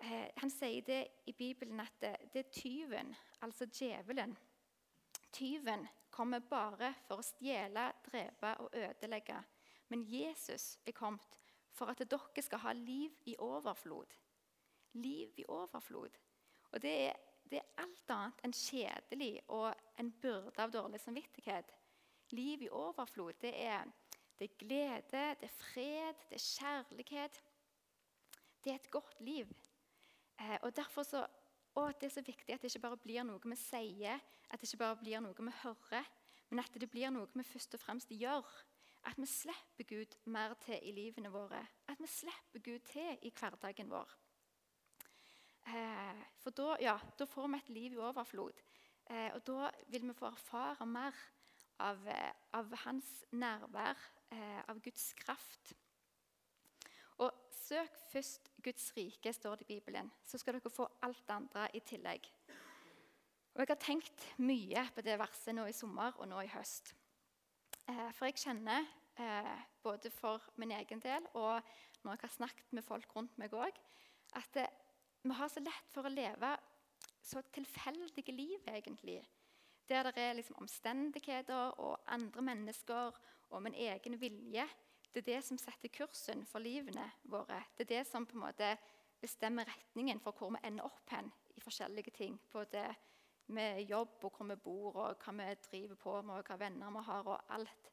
Eh, 0.00 0.28
han 0.36 0.50
sier 0.50 0.82
det 0.86 1.00
i 1.28 1.32
Bibelen 1.36 1.80
at 1.80 1.96
det, 2.00 2.14
det 2.32 2.46
er 2.46 2.52
tyven, 2.54 3.14
altså 3.44 3.66
djevelen. 3.66 4.36
Tyven 5.32 5.86
kommer 6.10 6.40
bare 6.40 6.94
for 7.06 7.20
å 7.20 7.24
stjele, 7.24 7.90
drepe 8.06 8.54
og 8.64 8.72
ødelegge. 8.76 9.36
Men 9.92 10.02
Jesus 10.08 10.78
er 10.86 10.96
kommet 10.96 11.38
for 11.74 11.92
at 11.92 12.00
dere 12.00 12.42
skal 12.42 12.62
ha 12.64 12.72
liv 12.72 13.12
i 13.28 13.36
overflod. 13.38 14.16
Liv 14.98 15.36
i 15.38 15.44
overflod. 15.48 16.16
Og 16.72 16.82
det 16.82 16.94
er, 17.10 17.20
det 17.50 17.60
er 17.60 17.82
alt 17.82 18.12
annet 18.14 18.44
enn 18.46 18.56
kjedelig 18.56 19.32
og 19.48 19.70
en 20.00 20.10
byrde 20.22 20.64
av 20.64 20.72
dårlig 20.74 21.00
samvittighet. 21.02 21.72
Liv 22.32 22.62
i 22.62 22.70
overflod, 22.72 23.36
det 23.42 23.52
er, 23.58 23.88
det 24.38 24.48
er 24.48 24.58
glede, 24.58 25.24
det 25.40 25.48
er 25.48 25.56
fred, 25.58 26.28
det 26.30 26.38
er 26.38 26.46
kjærlighet. 26.46 27.42
Det 28.64 28.72
er 28.72 28.78
et 28.80 28.90
godt 28.90 29.20
liv. 29.20 29.50
Eh, 30.40 30.58
og 30.62 30.76
derfor 30.76 31.02
så, 31.02 31.26
og 31.74 31.94
Det 32.00 32.06
er 32.06 32.14
så 32.14 32.22
viktig 32.26 32.54
at 32.54 32.62
det 32.62 32.70
ikke 32.70 32.82
bare 32.88 32.96
blir 32.96 33.24
noe 33.24 33.40
vi 33.44 33.56
sier, 33.56 34.20
at 34.50 34.60
det 34.60 34.68
ikke 34.68 34.80
bare 34.80 34.96
blir 34.96 35.20
noe 35.22 35.36
vi 35.36 35.52
hører, 35.62 36.08
men 36.50 36.64
at 36.64 36.80
det 36.80 36.90
blir 36.90 37.12
noe 37.14 37.28
vi 37.34 37.44
først 37.46 37.76
og 37.76 37.80
fremst 37.80 38.10
gjør. 38.10 38.46
At 39.06 39.16
vi 39.16 39.26
slipper 39.26 39.86
Gud 39.88 40.16
mer 40.24 40.54
til 40.60 40.80
i 40.82 40.92
livene 40.92 41.30
våre. 41.32 41.60
At 41.88 42.00
vi 42.00 42.08
slipper 42.10 42.60
Gud 42.60 42.80
til 42.90 43.18
i 43.22 43.32
hverdagen 43.32 43.88
vår. 43.90 44.16
Eh, 45.68 46.24
for 46.42 46.50
da, 46.50 46.74
ja, 46.80 46.96
da, 47.18 47.24
får 47.24 47.48
vi 47.48 47.60
et 47.60 47.70
liv 47.76 47.92
i 47.92 48.02
overflod. 48.02 48.60
Eh, 49.10 49.30
og 49.34 49.44
da 49.46 49.70
vil 49.88 50.08
vi 50.08 50.16
få 50.18 50.26
erfare 50.26 50.86
mer 50.86 51.16
av, 51.78 52.02
av 52.52 52.74
hans 52.84 53.24
nærvær, 53.32 53.96
av 54.68 54.82
Guds 54.84 55.12
kraft. 55.14 55.72
Og 57.20 57.32
Søk 57.52 57.98
først 58.10 58.50
Guds 58.64 58.92
rike, 58.96 59.32
står 59.32 59.60
det 59.60 59.66
i 59.68 59.74
Bibelen. 59.74 60.10
Så 60.26 60.38
skal 60.38 60.56
dere 60.56 60.72
få 60.72 60.88
alt 61.02 61.20
det 61.26 61.34
andre 61.34 61.68
i 61.76 61.80
tillegg. 61.80 62.26
Og 63.54 63.60
Jeg 63.60 63.68
har 63.68 63.82
tenkt 63.82 64.24
mye 64.38 64.86
på 64.94 65.04
det 65.04 65.18
verset 65.18 65.54
nå 65.54 65.66
i 65.68 65.76
sommer 65.76 66.16
og 66.18 66.28
nå 66.30 66.40
i 66.40 66.50
høst. 66.50 66.94
Eh, 67.88 68.10
for 68.16 68.26
jeg 68.26 68.40
kjenner, 68.40 68.86
eh, 69.18 69.56
både 69.82 70.10
for 70.10 70.42
min 70.56 70.72
egen 70.72 71.00
del 71.00 71.26
og 71.34 71.62
når 72.04 72.12
jeg 72.12 72.20
har 72.22 72.36
snakket 72.36 72.72
med 72.72 72.84
folk 72.84 73.16
rundt 73.16 73.38
meg 73.38 73.52
òg, 73.52 73.76
at 74.38 74.56
vi 75.22 75.34
har 75.36 75.48
så 75.48 75.60
lett 75.60 75.90
for 75.92 76.06
å 76.06 76.14
leve 76.14 76.56
så 77.22 77.42
tilfeldige 77.52 78.32
liv, 78.32 78.58
egentlig. 78.66 79.22
der 79.88 80.02
det 80.02 80.22
er 80.22 80.32
liksom 80.32 80.56
omstendigheter 80.62 81.74
og 81.80 82.00
andre 82.06 82.42
mennesker 82.42 83.12
og 83.50 83.62
min 83.62 83.74
egen 83.74 84.20
vilje, 84.20 84.68
det 85.12 85.22
er 85.22 85.34
det 85.34 85.44
som 85.44 85.58
setter 85.58 85.90
kursen 85.92 86.44
for 86.46 86.62
livene 86.62 87.06
våre. 87.22 87.58
Det 87.76 87.86
er 87.88 87.94
det 87.98 88.06
som 88.06 88.26
på 88.26 88.36
en 88.38 88.44
måte 88.44 88.74
bestemmer 89.20 89.66
retningen 89.68 90.20
for 90.22 90.36
hvor 90.36 90.52
vi 90.54 90.60
ender 90.64 90.86
opp 90.86 91.10
hen 91.10 91.30
i 91.56 91.62
forskjellige 91.62 92.14
ting. 92.14 92.38
Både 92.52 92.84
med 93.50 93.82
jobb 93.90 94.24
og 94.24 94.36
hvor 94.36 94.46
vi 94.46 94.56
bor, 94.56 94.96
og 94.96 95.24
hva 95.24 95.34
vi 95.34 95.48
driver 95.66 95.98
på 95.98 96.14
med, 96.22 96.34
og 96.38 96.46
hva 96.46 96.58
venner 96.60 96.94
vi 96.94 97.02
har, 97.08 97.26
og 97.26 97.54
alt. 97.56 97.90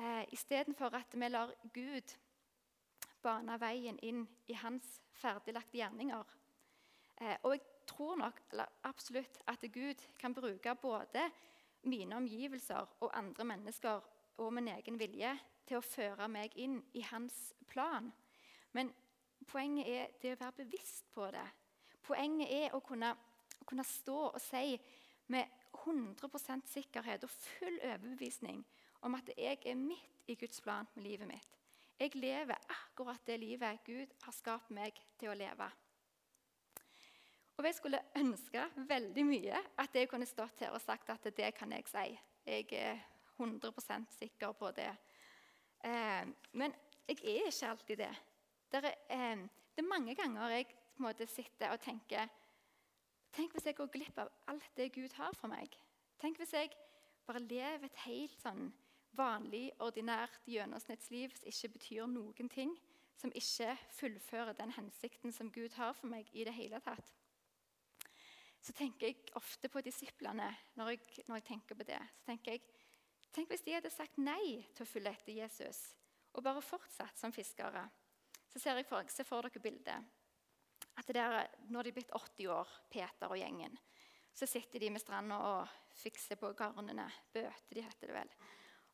Eh, 0.00 0.24
Istedenfor 0.34 0.96
at 0.98 1.14
vi 1.14 1.28
lar 1.28 1.54
Gud 1.74 2.16
bane 3.22 3.56
veien 3.60 3.98
inn 4.02 4.24
i 4.48 4.56
hans 4.58 4.98
ferdiglagte 5.12 5.78
gjerninger. 5.78 6.34
Eh, 7.20 7.36
og 7.42 7.54
jeg 7.54 7.62
tror 7.86 8.16
nok 8.16 8.42
absolutt 8.88 9.38
at 9.46 9.64
Gud 9.72 10.02
kan 10.18 10.34
bruke 10.34 10.74
både 10.82 11.30
mine 11.82 12.16
omgivelser 12.16 12.96
og 13.00 13.16
andre 13.16 13.44
mennesker 13.44 14.00
og 14.40 14.52
min 14.52 14.68
egen 14.68 14.98
vilje 14.98 15.32
til 15.70 15.78
å 15.78 15.86
føre 15.86 16.26
meg 16.30 16.56
inn 16.58 16.80
i 16.98 17.04
hans 17.06 17.36
plan. 17.70 18.10
Men 18.74 18.90
poenget 19.46 19.86
er 19.86 20.16
det 20.22 20.34
å 20.34 20.40
være 20.40 20.64
bevisst 20.64 21.06
på 21.14 21.28
det. 21.30 21.46
Poenget 22.02 22.50
er 22.50 22.74
å 22.74 22.82
kunne, 22.82 23.12
kunne 23.68 23.86
stå 23.86 24.18
og 24.32 24.40
si 24.42 24.74
med 25.30 25.46
100 25.84 26.66
sikkerhet 26.66 27.24
og 27.24 27.30
full 27.30 27.76
overbevisning 27.86 28.64
om 29.06 29.14
at 29.14 29.30
jeg 29.36 29.60
er 29.64 29.78
midt 29.78 30.26
i 30.26 30.34
Guds 30.34 30.60
plan 30.60 30.88
med 30.94 31.06
livet 31.06 31.30
mitt. 31.30 31.60
Jeg 32.00 32.16
lever 32.16 32.56
akkurat 32.72 33.22
det 33.26 33.38
livet 33.38 33.84
Gud 33.86 34.10
har 34.24 34.34
skapt 34.34 34.72
meg 34.74 34.98
til 35.20 35.30
å 35.30 35.38
leve. 35.38 35.68
Og 37.60 37.66
Jeg 37.66 37.76
skulle 37.76 38.00
ønske 38.16 38.62
veldig 38.88 39.24
mye 39.28 39.58
at 39.78 39.94
jeg 39.94 40.08
kunne 40.08 40.26
stått 40.26 40.64
her 40.64 40.72
og 40.72 40.80
sagt 40.80 41.10
at 41.12 41.28
det 41.36 41.52
kan 41.54 41.72
jeg 41.76 41.86
si. 41.86 42.18
Jeg 42.46 42.72
er 42.72 43.02
100 43.36 44.06
sikker 44.16 44.52
på 44.52 44.70
det. 44.72 44.90
Eh, 45.84 46.26
men 46.52 46.74
jeg 47.08 47.18
er 47.24 47.48
ikke 47.48 47.70
alltid 47.70 47.96
det. 47.96 48.12
Det 48.72 48.84
er, 48.84 48.94
eh, 49.10 49.48
det 49.76 49.84
er 49.84 49.88
mange 49.88 50.14
ganger 50.14 50.48
jeg 50.48 50.66
måte 51.00 51.26
sitter 51.26 51.72
og 51.72 51.80
tenker 51.80 52.28
Tenk 53.30 53.52
hvis 53.54 53.66
jeg 53.68 53.76
går 53.78 53.86
glipp 53.94 54.16
av 54.18 54.28
alt 54.50 54.72
det 54.76 54.88
Gud 54.92 55.12
har 55.14 55.34
for 55.38 55.46
meg. 55.52 55.70
Tenk 56.18 56.40
hvis 56.40 56.52
jeg 56.52 56.72
bare 57.26 57.38
lever 57.38 57.86
et 57.86 58.00
helt 58.02 58.40
sånn 58.42 58.72
vanlig, 59.14 59.70
ordinært 59.78 60.48
gjennomsnittsliv 60.50 61.36
som 61.38 61.46
ikke 61.46 61.70
betyr 61.76 62.08
noen 62.10 62.50
ting. 62.50 62.74
Som 63.20 63.30
ikke 63.36 63.76
fullfører 63.94 64.56
den 64.58 64.72
hensikten 64.74 65.32
som 65.32 65.50
Gud 65.52 65.76
har 65.78 65.92
for 65.94 66.10
meg 66.10 66.26
i 66.32 66.42
det 66.44 66.56
hele 66.56 66.80
tatt. 66.82 67.14
Så 68.60 68.74
tenker 68.76 69.06
jeg 69.06 69.30
ofte 69.38 69.70
på 69.72 69.80
disiplene 69.84 70.48
når 70.76 70.94
jeg, 70.94 71.24
når 71.28 71.40
jeg 71.40 71.46
tenker 71.52 71.78
på 71.78 71.86
det. 71.86 72.00
Så 72.18 72.32
tenker 72.32 72.56
jeg, 72.56 72.64
Tenk 73.34 73.50
hvis 73.52 73.62
de 73.66 73.76
hadde 73.76 73.92
sagt 73.94 74.18
nei 74.18 74.60
til 74.74 74.84
å 74.84 74.90
følge 74.90 75.12
etter 75.14 75.36
Jesus 75.36 75.84
og 76.34 76.44
bare 76.46 76.62
fortsatt 76.62 77.18
som 77.18 77.32
fiskere. 77.34 77.82
Så 78.50 78.58
ser 78.58 78.78
jeg 78.78 78.86
for, 78.88 79.06
se 79.10 79.26
for 79.26 79.46
dere 79.46 79.62
bildet. 79.62 80.10
At 80.98 81.06
det 81.06 81.16
der, 81.16 81.46
Når 81.68 81.82
de 81.82 81.88
er 81.88 81.96
blitt 81.98 82.14
80 82.14 82.48
år, 82.50 82.68
Peter 82.90 83.30
og 83.30 83.38
gjengen, 83.38 83.78
så 84.34 84.46
sitter 84.46 84.78
de 84.78 84.90
med 84.90 85.00
stranda 85.00 85.38
og 85.38 85.68
fikser 85.94 86.38
på 86.38 86.52
garnene. 86.58 87.06
Bøter, 87.32 87.74
de 87.74 87.82
heter 87.82 88.06
det 88.06 88.14
vel. 88.14 88.30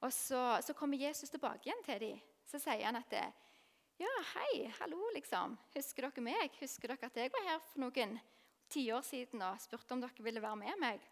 Og 0.00 0.12
så, 0.12 0.60
så, 0.62 0.74
kommer 0.74 0.96
Jesus 0.96 1.30
tilbake 1.30 1.68
igjen 1.68 1.84
til 1.84 2.00
dem. 2.00 2.22
Så 2.44 2.60
sier 2.62 2.84
han 2.84 3.00
at 3.00 3.10
det, 3.10 3.26
Ja, 3.96 4.12
hei, 4.34 4.68
hallo, 4.80 5.08
liksom. 5.14 5.56
Husker 5.72 6.04
dere 6.04 6.24
meg? 6.24 6.52
Husker 6.60 6.92
dere 6.92 7.08
at 7.08 7.16
jeg 7.16 7.32
var 7.32 7.46
her 7.48 7.62
for 7.64 7.80
noen 7.80 8.18
tiår 8.68 9.00
siden 9.00 9.40
og 9.46 9.60
spurte 9.62 9.96
om 9.96 10.02
dere 10.02 10.24
ville 10.24 10.42
være 10.42 10.60
med 10.60 10.82
meg? 10.82 11.06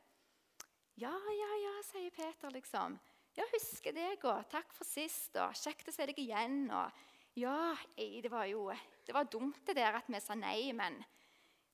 Ja, 1.01 1.15
ja, 1.15 1.51
ja, 1.63 1.73
sier 1.89 2.13
Peter, 2.13 2.53
liksom. 2.53 2.99
Ja, 3.35 3.45
husker 3.51 3.91
deg, 3.91 4.23
og 4.31 4.45
takk 4.47 4.71
for 4.77 4.87
sist, 4.87 5.35
og 5.43 5.57
kjekt 5.59 5.89
å 5.91 5.95
se 5.95 6.07
deg 6.07 6.19
igjen. 6.23 6.69
og 6.71 6.93
ja, 7.35 7.75
det 7.99 8.31
var 8.31 8.47
jo 8.47 8.69
det 9.05 9.15
var 9.15 9.27
dumt 9.27 9.59
det 9.67 9.75
der 9.75 9.97
at 9.99 10.07
vi 10.07 10.21
sa 10.23 10.37
nei, 10.39 10.71
men 10.73 11.01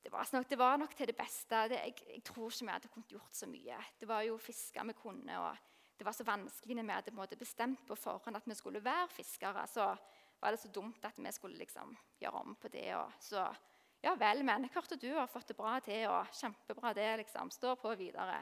det 0.00 0.08
var, 0.08 0.24
nok, 0.32 0.46
det 0.48 0.56
var 0.56 0.78
nok 0.80 0.94
til 0.96 1.10
det 1.10 1.16
beste. 1.18 1.66
Det, 1.68 1.82
jeg, 1.84 1.94
jeg, 2.14 2.22
tror 2.24 2.48
ikke 2.48 2.64
vi 2.64 2.72
hadde 2.72 2.92
kunnet 2.94 3.12
gjort 3.12 3.36
så 3.36 3.48
mye. 3.50 3.76
Det 4.00 4.08
var 4.08 4.24
jo 4.24 4.38
fiske 4.40 4.86
vi 4.88 4.94
kunne, 4.96 5.36
og 5.36 5.76
det 6.00 6.06
var 6.08 6.16
så 6.16 6.24
vanskelig 6.24 6.78
når 6.78 6.88
vi 6.88 6.96
hadde 6.96 7.14
på 7.18 7.40
bestemt 7.42 7.84
på 7.84 7.98
forhånd 7.98 8.40
at 8.40 8.48
vi 8.48 8.56
skulle 8.56 8.80
være 8.80 9.10
fiskere. 9.12 9.66
Så 9.68 9.84
var 10.40 10.56
det 10.56 10.62
så 10.62 10.72
dumt 10.72 11.04
at 11.04 11.20
vi 11.20 11.32
skulle 11.36 11.60
liksom 11.60 11.92
gjøre 12.24 12.40
om 12.40 12.56
på 12.56 12.72
det. 12.72 12.88
Og 12.96 13.20
så 13.20 13.44
ja 14.00 14.16
vel, 14.16 14.40
men 14.48 14.64
jeg 14.64 14.72
hørte 14.78 14.96
du 14.96 15.10
har 15.12 15.28
fått 15.28 15.52
det 15.52 15.58
bra 15.60 15.76
til, 15.84 16.08
og 16.08 16.32
kjempebra 16.40 16.94
det. 16.96 17.10
liksom, 17.20 17.52
Stå 17.52 17.76
på 17.76 17.92
videre. 18.00 18.40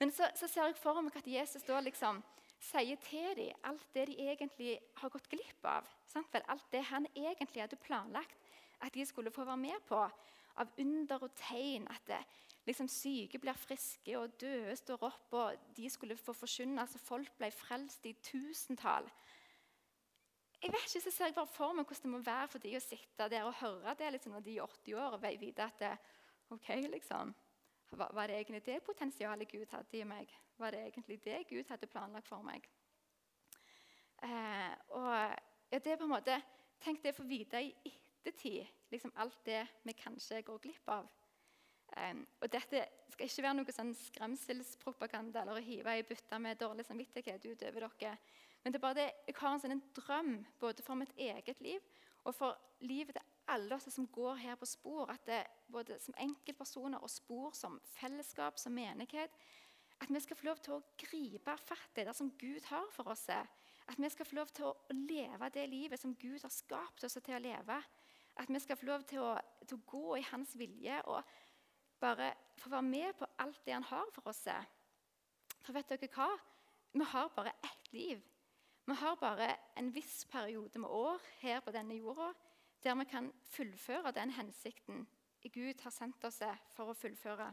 Men 0.00 0.12
så, 0.12 0.28
så 0.34 0.48
ser 0.48 0.70
jeg 0.70 0.78
for 0.80 1.00
meg 1.02 1.16
at 1.16 1.28
Jesus 1.28 1.66
da 1.66 1.80
liksom 1.80 2.22
sier 2.62 2.98
til 3.02 3.34
dem 3.38 3.66
alt 3.66 3.86
det 3.94 4.06
de 4.10 4.18
egentlig 4.22 4.76
har 5.00 5.10
gått 5.10 5.28
glipp 5.30 5.66
av. 5.66 5.88
Alt 6.14 6.68
det 6.72 6.84
han 6.90 7.06
egentlig 7.14 7.62
hadde 7.64 7.80
planlagt 7.82 8.38
at 8.82 8.94
de 8.94 9.06
skulle 9.06 9.30
få 9.30 9.44
være 9.46 9.62
med 9.62 9.84
på. 9.88 10.00
Av 10.60 10.72
under 10.78 11.22
og 11.24 11.34
tegn. 11.38 11.86
At 11.90 12.06
det, 12.06 12.20
liksom 12.66 12.88
syke 12.88 13.40
blir 13.42 13.58
friske, 13.58 14.14
og 14.18 14.34
døde 14.40 14.76
står 14.76 15.06
opp, 15.08 15.34
og 15.34 15.76
de 15.76 15.90
skulle 15.90 16.16
få 16.16 16.32
forkynne. 16.32 16.86
så 16.86 16.98
folk 16.98 17.32
ble 17.38 17.50
frelst 17.50 18.06
i 18.06 18.12
tusentall. 18.22 19.08
Jeg 20.62 20.70
vet 20.72 20.84
ikke, 20.86 21.00
så 21.00 21.10
ser 21.10 21.24
jeg 21.24 21.34
bare 21.34 21.50
for 21.50 21.74
meg 21.74 21.86
hvordan 21.86 22.02
det 22.02 22.10
må 22.10 22.18
være 22.22 22.48
for 22.48 22.62
de 22.62 22.76
å 22.78 22.80
sitte 22.80 23.28
der 23.28 23.44
og 23.48 23.56
høre 23.58 23.94
det 23.98 24.12
liksom, 24.12 24.32
når 24.32 24.44
de 24.46 24.56
er 24.56 24.62
80 24.62 24.94
år 24.94 25.16
og 25.16 25.24
vite 25.40 25.64
at 25.64 25.80
det, 25.80 25.96
ok, 26.54 26.68
liksom, 26.92 27.34
var, 27.98 28.10
var 28.14 28.28
det 28.28 28.38
egentlig 28.38 28.62
det 28.66 28.82
potensialet 28.86 29.50
Gud 29.50 29.66
hadde 29.70 29.98
i 29.98 30.04
meg? 30.08 30.30
Var 30.58 30.70
det 30.70 30.80
egentlig 30.86 31.18
det 31.24 31.42
Gud 31.48 31.68
hadde 31.68 31.90
planlagt 31.90 32.28
for 32.28 32.44
meg? 32.46 32.66
Eh, 34.22 34.72
og 34.96 35.12
ja, 35.72 35.78
det 35.78 35.92
er 35.92 36.00
på 36.00 36.08
en 36.08 36.16
måte, 36.16 36.40
Tenk 36.82 36.98
det 36.98 37.12
å 37.12 37.20
få 37.20 37.24
vite 37.30 37.60
i 37.62 37.68
ettertid 37.86 38.66
liksom 38.90 39.12
alt 39.22 39.36
det 39.46 39.60
vi 39.86 39.92
kanskje 39.94 40.40
går 40.42 40.58
glipp 40.64 40.88
av. 40.90 41.06
Eh, 41.94 42.24
og 42.40 42.48
Dette 42.50 42.80
skal 43.12 43.28
ikke 43.28 43.44
være 43.44 43.58
noe 43.60 43.74
sånn 43.76 43.92
skremselspropaganda 43.94 45.44
eller 45.44 45.60
å 45.60 45.62
hive 45.62 45.94
i 45.94 46.02
bytta 46.08 46.40
med 46.42 46.58
dårlig 46.58 46.88
samvittighet 46.88 47.46
utover 47.46 47.86
dere. 47.86 48.16
Men 48.64 48.74
det 48.74 48.80
er 48.80 48.84
bare 48.86 48.98
det, 48.98 49.06
jeg 49.28 49.38
har 49.38 49.54
en 49.54 49.62
sånn 49.62 49.84
drøm 49.94 50.32
både 50.58 50.82
for 50.86 50.98
mitt 50.98 51.14
eget 51.14 51.62
liv 51.62 51.86
og 52.24 52.34
for 52.34 52.58
livet 52.86 53.16
til 53.16 53.30
alle 53.52 53.74
oss 53.74 53.88
som 53.90 54.06
går 54.06 54.38
her 54.42 54.54
på 54.56 54.66
spor. 54.66 55.10
At 55.10 55.26
det, 55.26 55.42
både 55.72 55.98
som 56.00 56.14
enkeltpersoner 56.18 57.02
og 57.02 57.10
spor, 57.10 57.50
som 57.56 57.80
fellesskap, 57.98 58.58
som 58.58 58.72
menighet 58.72 59.30
At 60.02 60.10
vi 60.10 60.20
skal 60.20 60.36
få 60.36 60.46
lov 60.46 60.58
til 60.58 60.72
å 60.74 60.82
gripe 60.98 61.56
fatt 61.62 61.98
i 61.98 62.04
det 62.04 62.14
som 62.16 62.30
Gud 62.38 62.64
har 62.66 62.88
for 62.90 63.08
oss. 63.12 63.28
At 63.28 63.98
vi 63.98 64.08
skal 64.10 64.26
få 64.26 64.34
lov 64.34 64.48
til 64.50 64.64
å 64.66 64.76
leve 64.90 65.50
det 65.54 65.68
livet 65.70 66.00
som 66.00 66.14
Gud 66.14 66.42
har 66.42 66.50
skapt 66.50 67.04
oss 67.04 67.18
til 67.22 67.36
å 67.36 67.38
leve. 67.38 67.76
At 68.36 68.50
vi 68.50 68.60
skal 68.60 68.76
få 68.76 68.86
lov 68.86 69.04
til 69.06 69.22
å, 69.22 69.36
til 69.66 69.78
å 69.78 69.86
gå 69.86 70.16
i 70.18 70.26
Hans 70.32 70.56
vilje. 70.58 71.02
og 71.06 71.22
bare 72.02 72.32
få 72.58 72.68
være 72.68 72.82
med 72.82 73.14
på 73.18 73.26
alt 73.38 73.60
det 73.66 73.72
han 73.72 73.86
har 73.86 74.08
for 74.14 74.28
oss. 74.32 74.42
For 75.62 75.74
vet 75.76 75.92
dere 75.92 76.10
hva? 76.10 76.28
Vi 76.92 77.04
har 77.12 77.30
bare 77.36 77.54
ett 77.62 77.92
liv. 77.92 78.22
Vi 78.86 78.94
har 78.94 79.14
bare 79.16 79.56
en 79.78 79.94
viss 79.94 80.24
periode 80.24 80.78
med 80.78 80.88
år 80.90 81.20
her 81.40 81.60
på 81.60 81.70
denne 81.70 81.94
jorda 81.94 82.32
der 82.82 82.94
vi 82.98 83.04
kan 83.04 83.32
fullføre 83.46 84.10
den 84.12 84.30
hensikten 84.30 85.06
Gud 85.52 85.80
har 85.82 85.90
sendt 85.90 86.24
oss 86.24 86.38
for 86.70 86.90
å 86.90 86.94
fullføre. 86.94 87.48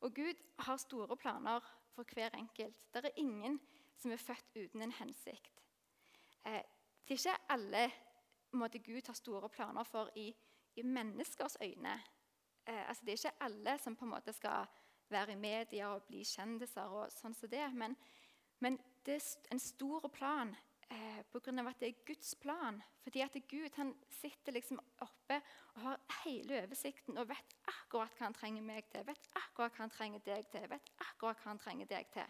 Og 0.00 0.14
Gud 0.14 0.40
har 0.58 0.76
store 0.76 1.16
planer 1.16 1.64
for 1.94 2.04
hver 2.14 2.34
enkelt. 2.36 2.86
Det 2.92 3.04
er 3.04 3.20
ingen 3.20 3.58
som 3.96 4.12
er 4.12 4.20
født 4.20 4.56
uten 4.56 4.82
en 4.82 4.92
hensikt. 4.92 5.62
Eh, 6.44 6.62
det 7.08 7.14
er 7.14 7.20
ikke 7.20 7.52
alle 7.54 7.84
måte, 8.52 8.78
Gud 8.78 9.06
har 9.06 9.16
store 9.16 9.48
planer 9.48 9.84
for 9.84 10.10
i, 10.16 10.28
i 10.76 10.82
menneskers 10.82 11.56
øyne 11.62 11.94
eh, 12.66 12.88
altså 12.88 13.04
Det 13.04 13.12
er 13.12 13.18
ikke 13.18 13.44
alle 13.44 13.78
som 13.78 13.96
på 13.96 14.04
en 14.04 14.10
måte 14.10 14.32
skal 14.32 14.66
være 15.08 15.32
i 15.32 15.40
media 15.40 15.88
og 15.94 16.02
bli 16.08 16.24
kjendiser. 16.24 16.88
og 16.88 17.12
sånn 17.12 17.34
som 17.34 17.48
det, 17.48 17.64
men, 17.74 17.96
men 18.60 18.78
det 19.06 19.18
er 19.18 19.54
en 19.54 19.60
stor 19.60 20.08
plan 20.14 20.54
eh, 20.90 21.22
pga. 21.32 21.68
at 21.68 21.80
det 21.80 21.88
er 21.88 22.04
Guds 22.06 22.34
plan. 22.34 22.82
Fordi 23.02 23.20
at 23.20 23.36
Gud 23.48 23.70
han 23.76 23.94
sitter 24.08 24.52
liksom 24.52 24.80
oppe 24.98 25.40
og 25.74 25.80
har 25.82 26.00
hele 26.24 26.62
oversikten 26.62 27.18
og 27.18 27.28
vet 27.28 27.56
akkurat 27.66 28.14
hva 28.18 28.28
han 28.28 28.34
trenger 28.34 28.62
meg 28.62 28.84
til, 28.92 29.06
vet 29.06 29.28
akkurat 29.34 29.74
hva 29.74 29.82
han 29.82 29.90
trenger 29.90 30.20
deg 30.26 30.46
til, 30.52 30.68
vet 30.70 30.90
akkurat 30.98 31.42
hva 31.42 31.50
han 31.50 31.58
trenger 31.58 31.86
deg 31.90 32.06
til. 32.12 32.28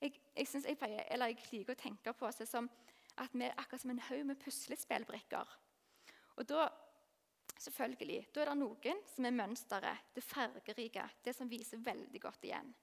Jeg, 0.00 0.20
jeg, 0.36 0.48
synes, 0.48 0.66
jeg, 0.66 0.78
pleier, 0.78 1.06
eller 1.10 1.32
jeg 1.32 1.46
liker 1.52 1.72
å 1.72 1.80
tenke 1.80 2.12
på 2.12 2.26
oss 2.28 2.42
som 2.50 2.68
at 3.16 3.32
vi 3.32 3.46
er 3.46 3.56
akkurat 3.56 3.80
som 3.80 3.94
en 3.94 4.06
haug 4.10 4.24
med 4.26 4.40
puslespillbrikker. 4.42 5.58
Og 6.36 6.48
da 6.48 6.68
Selvfølgelig, 7.64 8.26
Da 8.34 8.40
er 8.40 8.48
det 8.50 8.58
noen 8.58 8.98
som 9.06 9.24
er 9.24 9.30
mønsteret, 9.30 10.08
det 10.14 10.24
fargerike, 10.24 11.04
det 11.24 11.36
som 11.36 11.48
viser 11.48 11.78
veldig 11.78 12.20
godt 12.20 12.44
igjen. 12.44 12.74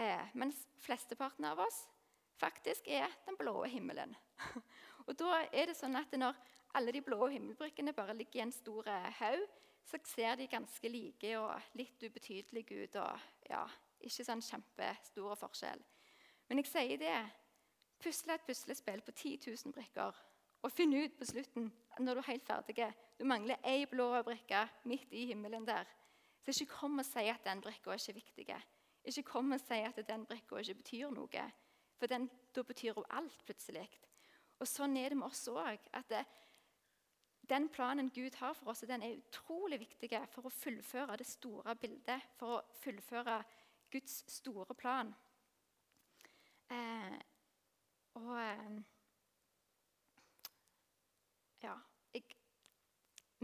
Eh, 0.00 0.30
mens 0.34 0.56
flesteparten 0.80 1.44
av 1.44 1.60
oss 1.60 1.82
faktisk 2.40 2.88
er 2.88 3.10
den 3.26 3.36
blå 3.38 3.64
himmelen. 3.64 4.16
og 5.06 5.14
da 5.20 5.42
er 5.52 5.70
det 5.70 5.76
sånn 5.76 5.96
at 6.00 6.12
Når 6.16 6.36
alle 6.74 6.92
de 6.92 7.02
blå 7.02 7.26
himmelbrikkene 7.28 7.92
bare 7.92 8.14
ligger 8.14 8.40
i 8.40 8.44
en 8.46 8.54
stor 8.54 8.88
eh, 8.88 9.12
haug, 9.20 9.46
så 9.84 9.98
ser 10.06 10.36
de 10.38 10.46
ganske 10.46 10.88
like 10.88 11.32
og 11.38 11.74
litt 11.74 12.02
ubetydelige 12.02 12.84
ut. 12.84 12.96
og 12.96 13.18
ja, 13.50 13.64
Ikke 14.00 14.24
sånn 14.24 14.42
kjempestor 14.42 15.36
forskjell. 15.36 15.82
Men 16.48 16.62
jeg 16.62 16.70
sier 16.70 16.98
det. 16.98 17.20
Pusle 18.00 18.34
et 18.34 18.44
puslespill 18.46 19.02
på 19.04 19.12
10 19.12 19.38
000 19.44 19.74
brikker 19.76 20.16
og 20.62 20.72
finn 20.72 20.92
ut 20.96 21.16
på 21.18 21.26
slutten 21.28 21.70
når 22.00 22.16
du 22.16 22.20
er 22.20 22.28
helt 22.30 22.46
ferdig 22.46 22.86
Du 23.18 23.24
mangler 23.28 23.60
ei 23.64 23.84
blå 23.86 24.22
brikke 24.24 24.66
midt 24.84 25.12
i 25.12 25.26
himmelen 25.26 25.66
der. 25.66 25.84
Så 26.40 26.54
ikke 26.54 26.72
kom 26.72 26.98
og 26.98 27.04
si 27.04 27.26
at 27.28 27.44
den 27.44 27.60
brikka 27.60 27.92
er 27.92 28.00
ikke 28.00 28.14
viktig. 28.14 28.56
Ikke 29.04 29.22
kom 29.22 29.52
og 29.52 29.60
si 29.60 29.80
at 29.84 30.00
den 30.08 30.24
brikka 30.26 30.60
ikke 30.60 30.74
betyr 30.74 31.10
noe. 31.12 31.44
For 32.00 32.08
den, 32.08 32.30
da 32.56 32.64
betyr 32.64 32.96
hun 32.96 33.08
alt 33.12 33.42
plutselig. 33.44 33.84
Og 34.60 34.68
Sånn 34.68 34.96
er 34.96 35.12
det 35.12 35.18
med 35.20 35.28
oss 35.28 35.42
òg. 35.52 35.84
At 35.96 36.12
den 37.50 37.68
planen 37.68 38.08
Gud 38.14 38.38
har 38.40 38.54
for 38.56 38.72
oss, 38.72 38.84
den 38.88 39.04
er 39.04 39.18
utrolig 39.18 39.80
viktig 39.82 40.08
for 40.32 40.48
å 40.48 40.54
fullføre 40.54 41.18
det 41.20 41.28
store 41.28 41.74
bildet. 41.76 42.24
For 42.40 42.56
å 42.56 42.62
fullføre 42.80 43.42
Guds 43.92 44.22
store 44.32 44.76
plan. 44.78 45.12
Eh, 46.70 47.18
og 48.20 48.32
eh, 48.38 48.80
Ja. 51.60 51.74
Jeg, 52.14 52.24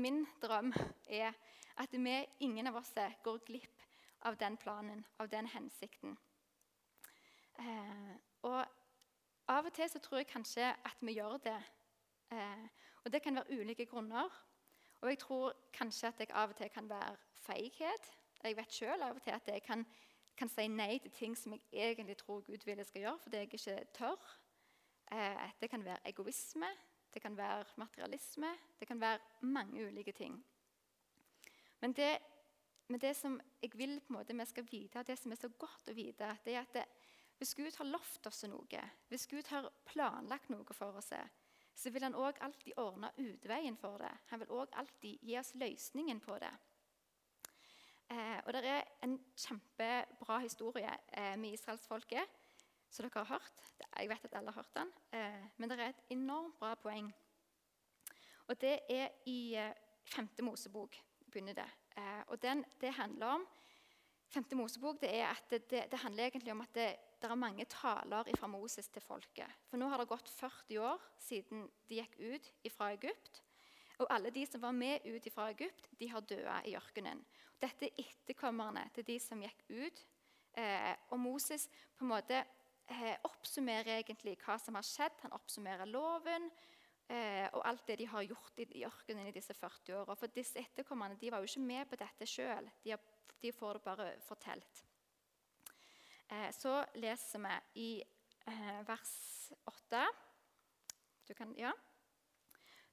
min 0.00 0.22
drøm 0.40 0.72
er 1.06 1.34
at 1.76 1.92
vi, 1.92 2.14
ingen 2.40 2.66
av 2.66 2.78
oss, 2.80 2.94
går 3.22 3.42
glipp 3.44 3.82
av 4.24 4.36
den 4.40 4.56
planen, 4.56 5.04
av 5.18 5.28
den 5.28 5.46
hensikten. 5.46 6.16
Eh, 7.58 8.16
og 8.46 8.64
av 9.48 9.66
og 9.66 9.74
til 9.74 9.90
så 9.90 10.00
tror 10.02 10.20
jeg 10.20 10.30
kanskje 10.30 10.66
at 10.70 11.00
vi 11.00 11.18
gjør 11.18 11.38
det. 11.44 11.58
Eh, 12.32 12.66
og 13.04 13.12
det 13.12 13.22
kan 13.22 13.34
være 13.34 13.60
ulike 13.60 13.86
grunner. 13.86 14.30
Og 15.00 15.08
jeg 15.08 15.18
tror 15.18 15.52
kanskje 15.72 16.08
at 16.08 16.20
jeg 16.20 16.30
av 16.30 16.50
og 16.50 16.56
til 16.56 16.70
kan 16.70 16.88
være 16.88 17.16
feighet. 17.46 18.10
Jeg 18.42 18.56
vet 18.56 18.72
sjøl 18.72 19.02
av 19.02 19.16
og 19.16 19.22
til 19.22 19.30
at 19.30 19.48
jeg 19.48 19.62
kan, 19.62 19.84
kan, 20.38 20.48
si 20.48 20.66
nei 20.68 20.98
til 20.98 21.10
ting 21.10 21.36
som 21.38 21.54
jeg 21.72 21.94
egentlig 21.94 22.16
tror 22.16 22.40
Gud 22.46 22.64
vil 22.64 22.78
jeg 22.78 22.86
skal 22.86 23.00
gjøre, 23.00 23.18
fordi 23.22 23.36
jeg 23.36 23.52
ikke 23.52 23.78
tør. 23.94 24.28
Eh, 25.12 25.50
det 25.60 25.70
kan 25.70 25.84
være 25.84 26.08
egoisme, 26.10 26.70
det 27.14 27.22
kan 27.22 27.36
være 27.36 27.64
materialisme, 27.76 28.50
det 28.80 28.88
kan 28.88 29.00
være 29.00 29.18
mange 29.40 29.86
ulike 29.86 30.12
ting. 30.12 30.44
Men 31.80 31.92
det, 31.92 32.18
men 32.88 33.00
det 33.00 33.16
som 33.16 33.40
jeg 33.62 33.70
vil 33.74 34.00
på 34.00 34.12
en 34.12 34.18
måte 34.18 34.36
vi 34.36 34.44
skal 34.44 34.68
vite, 34.70 35.02
det 35.02 35.18
som 35.18 35.32
er 35.32 35.36
så 35.36 35.48
godt 35.48 35.90
å 35.90 35.94
vite, 35.94 36.36
det 36.44 36.54
er 36.54 36.60
at 36.60 36.74
det, 36.74 36.84
hvis 37.38 37.54
Gud 37.54 37.76
har 37.78 37.84
lovt 37.84 38.26
oss 38.26 38.44
noe, 38.48 38.84
hvis 39.08 39.26
Gud 39.26 39.48
har 39.52 39.68
planlagt 39.84 40.48
noe 40.50 40.76
for 40.76 40.96
oss, 40.96 41.12
så 41.76 41.90
vil 41.92 42.06
han 42.06 42.16
òg 42.16 42.40
alltid 42.40 42.78
ordne 42.80 43.10
utveien 43.20 43.76
for 43.76 44.00
det. 44.00 44.12
Han 44.30 44.40
vil 44.40 44.54
òg 44.56 44.72
alltid 44.80 45.20
gi 45.20 45.36
oss 45.38 45.52
løsningen 45.60 46.20
på 46.24 46.38
det. 46.40 46.52
Eh, 48.08 48.38
og 48.46 48.52
Det 48.52 48.64
er 48.64 48.82
en 49.02 49.18
kjempebra 49.36 50.38
historie 50.38 50.92
eh, 51.12 51.36
med 51.36 51.52
israelsfolket 51.52 52.36
som 52.88 53.04
dere 53.04 53.24
har 53.24 53.34
hørt. 53.34 53.62
Jeg 53.98 54.08
vet 54.08 54.24
at 54.24 54.36
alle 54.38 54.52
har 54.54 54.62
hørt 54.62 54.74
den. 54.76 54.92
Eh, 55.12 55.48
men 55.56 55.70
det 55.70 55.80
er 55.80 55.88
et 55.90 56.14
enormt 56.14 56.58
bra 56.58 56.74
poeng. 56.74 57.10
Og 58.46 58.60
Det 58.60 58.78
er 58.88 59.08
i 59.26 59.54
eh, 59.54 59.74
femte 60.04 60.42
Mosebok. 60.42 60.96
begynner 61.30 61.52
det. 61.52 61.70
Eh, 61.96 62.22
og 62.28 62.42
den, 62.42 62.64
Det 62.80 62.94
handler 62.94 63.26
om 63.26 63.46
Femte 64.28 64.56
Mosebok 64.56 65.00
det 65.00 65.14
er 65.14 65.28
at 65.30 65.50
det, 65.50 65.84
det 65.90 65.98
handler 65.98 66.24
egentlig 66.24 66.52
om 66.52 66.60
at 66.60 66.74
det, 66.74 66.96
det 67.22 67.30
er 67.30 67.38
mange 67.40 67.64
taler 67.70 68.28
fra 68.36 68.48
Moses 68.50 68.88
til 68.92 69.02
folket. 69.04 69.48
For 69.70 69.80
nå 69.80 69.88
har 69.88 70.02
det 70.02 70.10
gått 70.10 70.28
40 70.28 70.80
år 70.84 71.04
siden 71.22 71.64
de 71.88 72.00
gikk 72.00 72.18
ut 72.20 72.72
fra 72.74 72.90
Egypt. 72.92 73.42
Og 74.02 74.10
alle 74.12 74.30
de 74.30 74.44
som 74.44 74.60
var 74.60 74.76
med 74.76 75.06
ut 75.08 75.28
fra 75.32 75.48
Egypt, 75.54 75.88
de 75.96 76.10
har 76.12 76.20
døde 76.20 76.58
i 76.68 76.76
ørkenen. 76.76 77.22
Dette 77.60 77.88
er 77.88 78.02
etterkommerne 78.02 78.84
til 78.94 79.06
de 79.08 79.16
som 79.22 79.40
gikk 79.40 79.64
ut. 79.70 80.02
Eh, 80.56 80.92
og 81.12 81.20
Moses 81.20 81.66
på 81.96 82.04
en 82.04 82.12
måte 82.12 82.38
eh, 82.40 83.16
oppsummerer 83.24 83.98
egentlig 83.98 84.36
hva 84.44 84.58
som 84.60 84.76
har 84.76 84.84
skjedd. 84.84 85.22
Han 85.24 85.36
oppsummerer 85.36 85.88
loven 85.88 86.50
eh, 87.08 87.46
og 87.52 87.62
alt 87.68 87.86
det 87.88 87.98
de 88.02 88.08
har 88.12 88.26
gjort 88.26 88.60
i, 88.60 88.68
i 88.80 88.84
ørkenen 88.88 89.30
i 89.30 89.34
disse 89.36 89.56
40 89.56 90.02
åra. 90.02 90.16
For 90.18 90.32
disse 90.32 90.60
etterkommerne 90.60 91.18
de 91.20 91.32
var 91.32 91.40
jo 91.40 91.50
ikke 91.50 91.64
med 91.64 91.88
på 91.90 92.00
dette 92.00 92.28
sjøl. 92.28 92.68
De, 92.84 92.96
de, 93.40 93.52
får 93.52 93.80
det 93.80 93.86
bare 93.88 94.10
fortalt. 94.24 94.84
Eh, 96.28 96.50
så 96.52 96.84
leser 96.94 97.42
vi 97.44 97.82
i 97.82 97.90
eh, 98.46 98.80
vers 98.88 99.16
8 99.64 100.06
du 101.26 101.34
kan, 101.34 101.54
ja. 101.58 101.72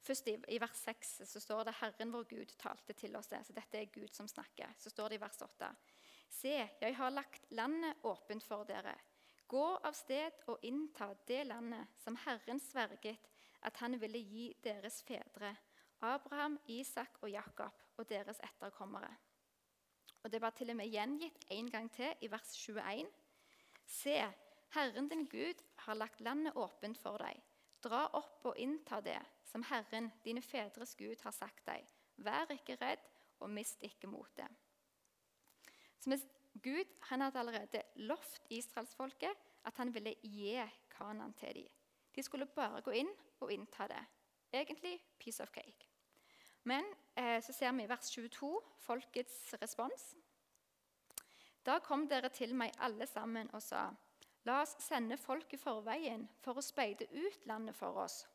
Først 0.03 0.27
i, 0.27 0.33
i, 0.49 0.57
vers 0.59 0.79
6 0.83 1.11
så 1.29 1.39
står 1.39 1.63
det 1.63 1.75
'Herren 1.77 2.11
vår 2.11 2.23
Gud 2.23 2.55
talte 2.57 2.93
til 2.93 3.15
oss'. 3.15 3.29
Det. 3.29 3.45
Så 3.45 3.53
dette 3.53 3.77
er 3.77 3.85
Gud 3.93 4.09
som 4.13 4.27
snakker. 4.27 4.73
Så 4.77 4.89
står 4.89 5.09
det 5.09 5.15
i 5.15 5.21
vers 5.21 5.41
8.: 5.41 5.69
Se, 6.29 6.69
jeg 6.81 6.95
har 6.97 7.09
lagt 7.09 7.51
landet 7.51 7.95
åpent 8.03 8.43
for 8.43 8.63
dere. 8.63 8.95
Gå 9.47 9.77
av 9.83 9.93
sted 9.93 10.31
og 10.47 10.59
innta 10.63 11.13
det 11.27 11.43
landet 11.47 11.87
som 12.03 12.15
Herren 12.15 12.59
sverget 12.59 13.17
at 13.61 13.77
han 13.77 13.99
ville 14.01 14.19
gi 14.19 14.53
deres 14.63 15.03
fedre, 15.03 15.55
Abraham, 16.01 16.59
Isak 16.67 17.21
og 17.21 17.29
Jakob 17.29 17.71
og 17.97 18.09
deres 18.09 18.39
etterkommere. 18.43 19.15
Og 20.23 20.31
Det 20.31 20.41
var 20.41 20.49
til 20.49 20.69
og 20.69 20.75
med 20.75 20.87
gjengitt 20.87 21.45
en 21.49 21.69
gang 21.71 21.91
til 21.91 22.13
i 22.21 22.31
vers 22.31 22.55
21. 22.57 23.07
Se, 23.85 24.17
Herren 24.73 25.09
din 25.09 25.25
Gud 25.29 25.63
har 25.85 25.95
lagt 25.95 26.21
landet 26.21 26.55
åpent 26.55 26.97
for 26.97 27.21
deg. 27.21 27.39
Dra 27.83 28.05
opp 28.15 28.45
og 28.47 28.57
innta 28.57 29.01
det, 29.03 29.19
som 29.45 29.63
Herren, 29.67 30.11
dine 30.23 30.41
fedres 30.41 30.95
Gud, 30.95 31.19
har 31.23 31.35
sagt 31.35 31.65
deg. 31.67 31.85
Vær 32.23 32.51
ikke 32.53 32.77
redd, 32.81 33.03
og 33.43 33.51
mist 33.51 33.81
ikke 33.83 34.07
motet. 34.07 34.47
Gud 36.63 36.85
han 37.09 37.21
hadde 37.21 37.39
allerede 37.39 37.81
lovt 37.95 38.41
israelsfolket 38.49 39.39
at 39.65 39.77
han 39.77 39.93
ville 39.93 40.15
gi 40.21 40.61
Kanan 40.89 41.33
til 41.33 41.55
dem. 41.55 41.67
De 42.15 42.23
skulle 42.23 42.45
bare 42.45 42.81
gå 42.81 42.91
inn 42.91 43.09
og 43.39 43.51
innta 43.51 43.87
det. 43.87 44.03
Egentlig 44.53 44.99
piece 45.19 45.43
of 45.43 45.49
cake. 45.49 45.89
Men 46.63 46.85
eh, 47.17 47.41
så 47.43 47.53
ser 47.53 47.71
vi 47.71 47.83
i 47.83 47.89
vers 47.89 48.11
22 48.11 48.61
folkets 48.79 49.55
respons. 49.61 50.15
Da 51.63 51.79
kom 51.79 52.07
dere 52.11 52.29
til 52.29 52.55
meg 52.55 52.75
alle 52.79 53.07
sammen 53.07 53.49
og 53.53 53.61
sa:" 53.61 53.89
La 54.45 54.61
oss 54.61 54.75
sende 54.83 55.15
folk 55.17 55.53
i 55.55 55.57
forveien 55.57 56.25
for 56.43 56.59
å 56.59 56.61
speide 56.61 57.07
ut 57.11 57.45
landet 57.47 57.75
for 57.75 57.95
oss. 58.03 58.25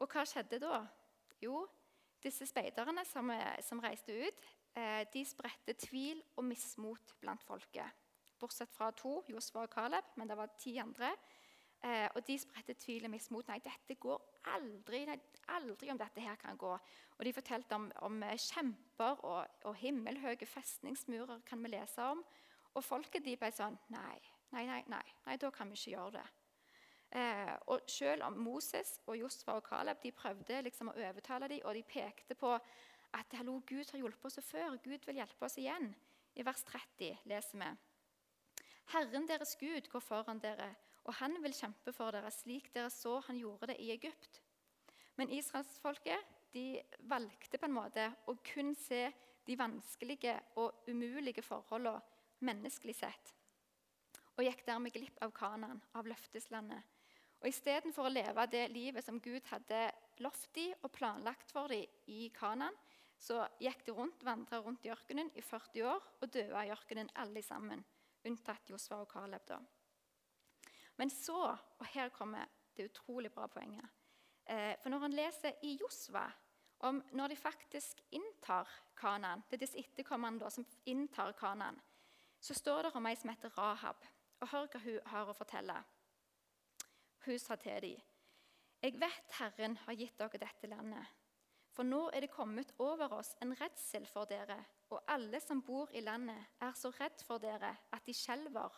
Og 0.00 0.08
hva 0.08 0.24
skjedde 0.24 0.58
da? 0.62 0.78
Jo, 1.42 1.66
disse 2.22 2.46
speiderne 2.48 3.04
som, 3.04 3.28
som 3.60 3.82
reiste 3.84 4.14
ut, 4.24 4.48
eh, 4.74 5.04
de 5.12 5.24
spredte 5.28 5.74
tvil 5.74 6.22
og 6.36 6.46
mismot 6.48 7.12
blant 7.20 7.44
folket. 7.44 8.00
Bortsett 8.40 8.72
fra 8.72 8.90
to, 8.90 9.20
Josfa 9.28 9.66
og 9.66 9.70
Caleb, 9.70 10.16
men 10.16 10.30
det 10.30 10.36
var 10.36 10.54
ti 10.58 10.78
andre. 10.80 11.12
Eh, 11.82 12.08
og 12.14 12.24
de 12.26 12.38
spredte 12.38 12.74
tvil 12.74 13.04
og 13.04 13.12
mismot. 13.12 13.48
Nei, 13.52 13.60
dette 13.62 13.98
går 14.00 14.22
aldri. 14.54 15.04
Aldri 15.52 15.90
om 15.92 15.98
dette 15.98 16.22
her 16.22 16.36
kan 16.40 16.56
gå. 16.56 16.72
Og 17.18 17.24
De 17.24 17.32
fortalte 17.32 17.74
om, 17.74 17.88
om 18.06 18.22
kjemper 18.36 19.24
og, 19.24 19.64
og 19.68 19.74
himmelhøye 19.76 20.46
festningsmurer. 20.46 21.40
kan 21.46 21.62
vi 21.62 21.68
lese 21.68 22.02
om. 22.02 22.24
Og 22.74 22.84
folket 22.84 23.24
de 23.24 23.36
ble 23.36 23.50
sånn 23.52 23.76
Nei, 23.92 24.20
nei, 24.52 24.64
nei, 24.66 24.82
nei, 24.88 25.04
nei 25.26 25.36
da 25.36 25.50
kan 25.50 25.68
vi 25.68 25.76
ikke 25.76 25.96
gjøre 25.96 26.16
det. 26.18 26.28
Eh, 27.12 27.52
og 27.68 27.84
Selv 27.86 28.24
om 28.24 28.38
Moses 28.40 28.94
og 29.06 29.18
Josfa 29.18 29.58
og 29.58 29.66
Caleb 29.68 30.00
de 30.02 30.14
prøvde 30.16 30.62
liksom 30.64 30.88
å 30.88 30.96
overtale 30.96 31.48
dem, 31.48 31.60
og 31.64 31.74
de 31.76 31.82
pekte 31.84 32.34
på 32.34 32.54
at 33.12 33.34
hallo, 33.36 33.58
Gud 33.68 33.90
har 33.92 34.00
hjulpet 34.00 34.24
oss 34.24 34.40
før, 34.48 34.78
Gud 34.80 35.04
vil 35.04 35.20
hjelpe 35.20 35.44
oss 35.44 35.58
igjen. 35.60 35.90
I 36.34 36.44
vers 36.46 36.62
30 36.64 37.26
leser 37.28 37.60
vi 37.60 37.68
Herren 38.92 39.28
deres 39.28 39.52
Gud 39.60 39.88
går 39.92 40.00
foran 40.00 40.40
dere, 40.40 40.70
og 41.04 41.16
han 41.18 41.34
vil 41.42 41.54
kjempe 41.56 41.92
for 41.94 42.14
dere, 42.14 42.30
slik 42.30 42.70
dere 42.74 42.90
så 42.92 43.18
han 43.26 43.40
gjorde 43.40 43.72
det 43.72 43.78
i 43.82 43.90
Egypt. 43.94 44.40
Men 45.18 45.32
israelsfolket 45.34 46.30
de 46.54 46.80
valgte 47.10 47.58
på 47.58 47.68
en 47.68 47.76
måte 47.76 48.06
å 48.28 48.36
kun 48.46 48.74
se 48.78 49.06
de 49.46 49.58
vanskelige 49.58 50.36
og 50.60 50.86
umulige 50.88 51.42
forholdene 51.42 52.00
menneskelig 52.42 52.96
sett, 52.98 53.32
og 54.34 54.42
gikk 54.42 54.64
dermed 54.66 54.94
glipp 54.94 55.20
av 55.22 55.30
Kanan, 55.36 55.78
av 55.94 56.08
løfteslandet. 56.10 56.88
Og 57.42 57.48
Istedenfor 57.50 58.06
å 58.06 58.12
leve 58.12 58.46
det 58.50 58.64
livet 58.70 59.04
som 59.04 59.20
Gud 59.22 59.46
hadde 59.50 59.84
lovt 60.22 60.50
dem 60.54 60.74
og 60.82 60.92
planlagt 60.94 61.54
for 61.54 61.70
dem 61.70 61.86
i 62.10 62.28
Kanan, 62.34 62.74
så 63.22 63.44
gikk 63.62 63.84
de 63.86 63.94
rundt, 63.94 64.24
vandra 64.26 64.58
rundt 64.62 64.86
i 64.86 64.90
ørkenen 64.90 65.30
i 65.38 65.42
40 65.46 65.86
år 65.86 66.08
og 66.18 66.32
døde 66.34 66.64
i 66.66 66.72
ørkenen 66.74 67.10
alle 67.22 67.42
sammen, 67.46 67.84
unntatt 68.26 68.70
Josfa 68.70 68.98
og 69.02 69.10
Caleb. 69.12 69.46
da. 69.46 69.60
Men 70.96 71.10
så, 71.10 71.56
og 71.78 71.86
her 71.94 72.08
kommer 72.08 72.46
det 72.76 72.90
utrolig 72.90 73.32
bra 73.32 73.46
poenget 73.46 73.88
Eh, 74.46 74.74
for 74.82 74.90
når 74.90 74.98
han 74.98 75.14
leser 75.14 75.52
i 75.62 75.76
Josva 75.80 76.26
om 76.78 77.02
når 77.12 77.28
de 77.28 77.36
faktisk 77.36 78.00
inntar 78.10 78.68
Kanan, 78.98 79.44
det 79.48 79.56
er 79.56 79.62
disse 79.62 79.78
etterkommerne 79.78 80.50
som 80.50 80.66
inntar 80.86 81.32
Kanan, 81.38 81.78
så 82.40 82.54
står 82.54 82.82
det 82.82 82.94
om 82.98 83.06
ei 83.06 83.14
som 83.16 83.30
heter 83.30 83.54
Rahab. 83.58 84.02
Og 84.42 84.48
Hør 84.50 84.66
hva 84.66 84.80
hun 84.82 84.98
har 85.06 85.28
å 85.30 85.36
fortelle. 85.38 85.76
Hun 87.22 87.38
sa 87.38 87.54
til 87.56 87.82
dem.: 87.84 88.00
Jeg 88.82 88.98
vet 88.98 89.36
Herren 89.38 89.76
har 89.84 89.94
gitt 89.94 90.18
dere 90.18 90.40
dette 90.42 90.66
landet. 90.66 91.06
For 91.70 91.86
nå 91.86 92.10
er 92.10 92.20
det 92.20 92.34
kommet 92.34 92.74
over 92.78 93.12
oss 93.14 93.36
en 93.40 93.54
redsel 93.60 94.06
for 94.06 94.24
dere, 94.24 94.58
og 94.90 95.04
alle 95.08 95.40
som 95.40 95.62
bor 95.62 95.88
i 95.94 96.00
landet, 96.00 96.50
er 96.60 96.72
så 96.74 96.90
redd 96.90 97.22
for 97.24 97.38
dere 97.38 97.76
at 97.92 98.06
de 98.06 98.12
skjelver. 98.12 98.74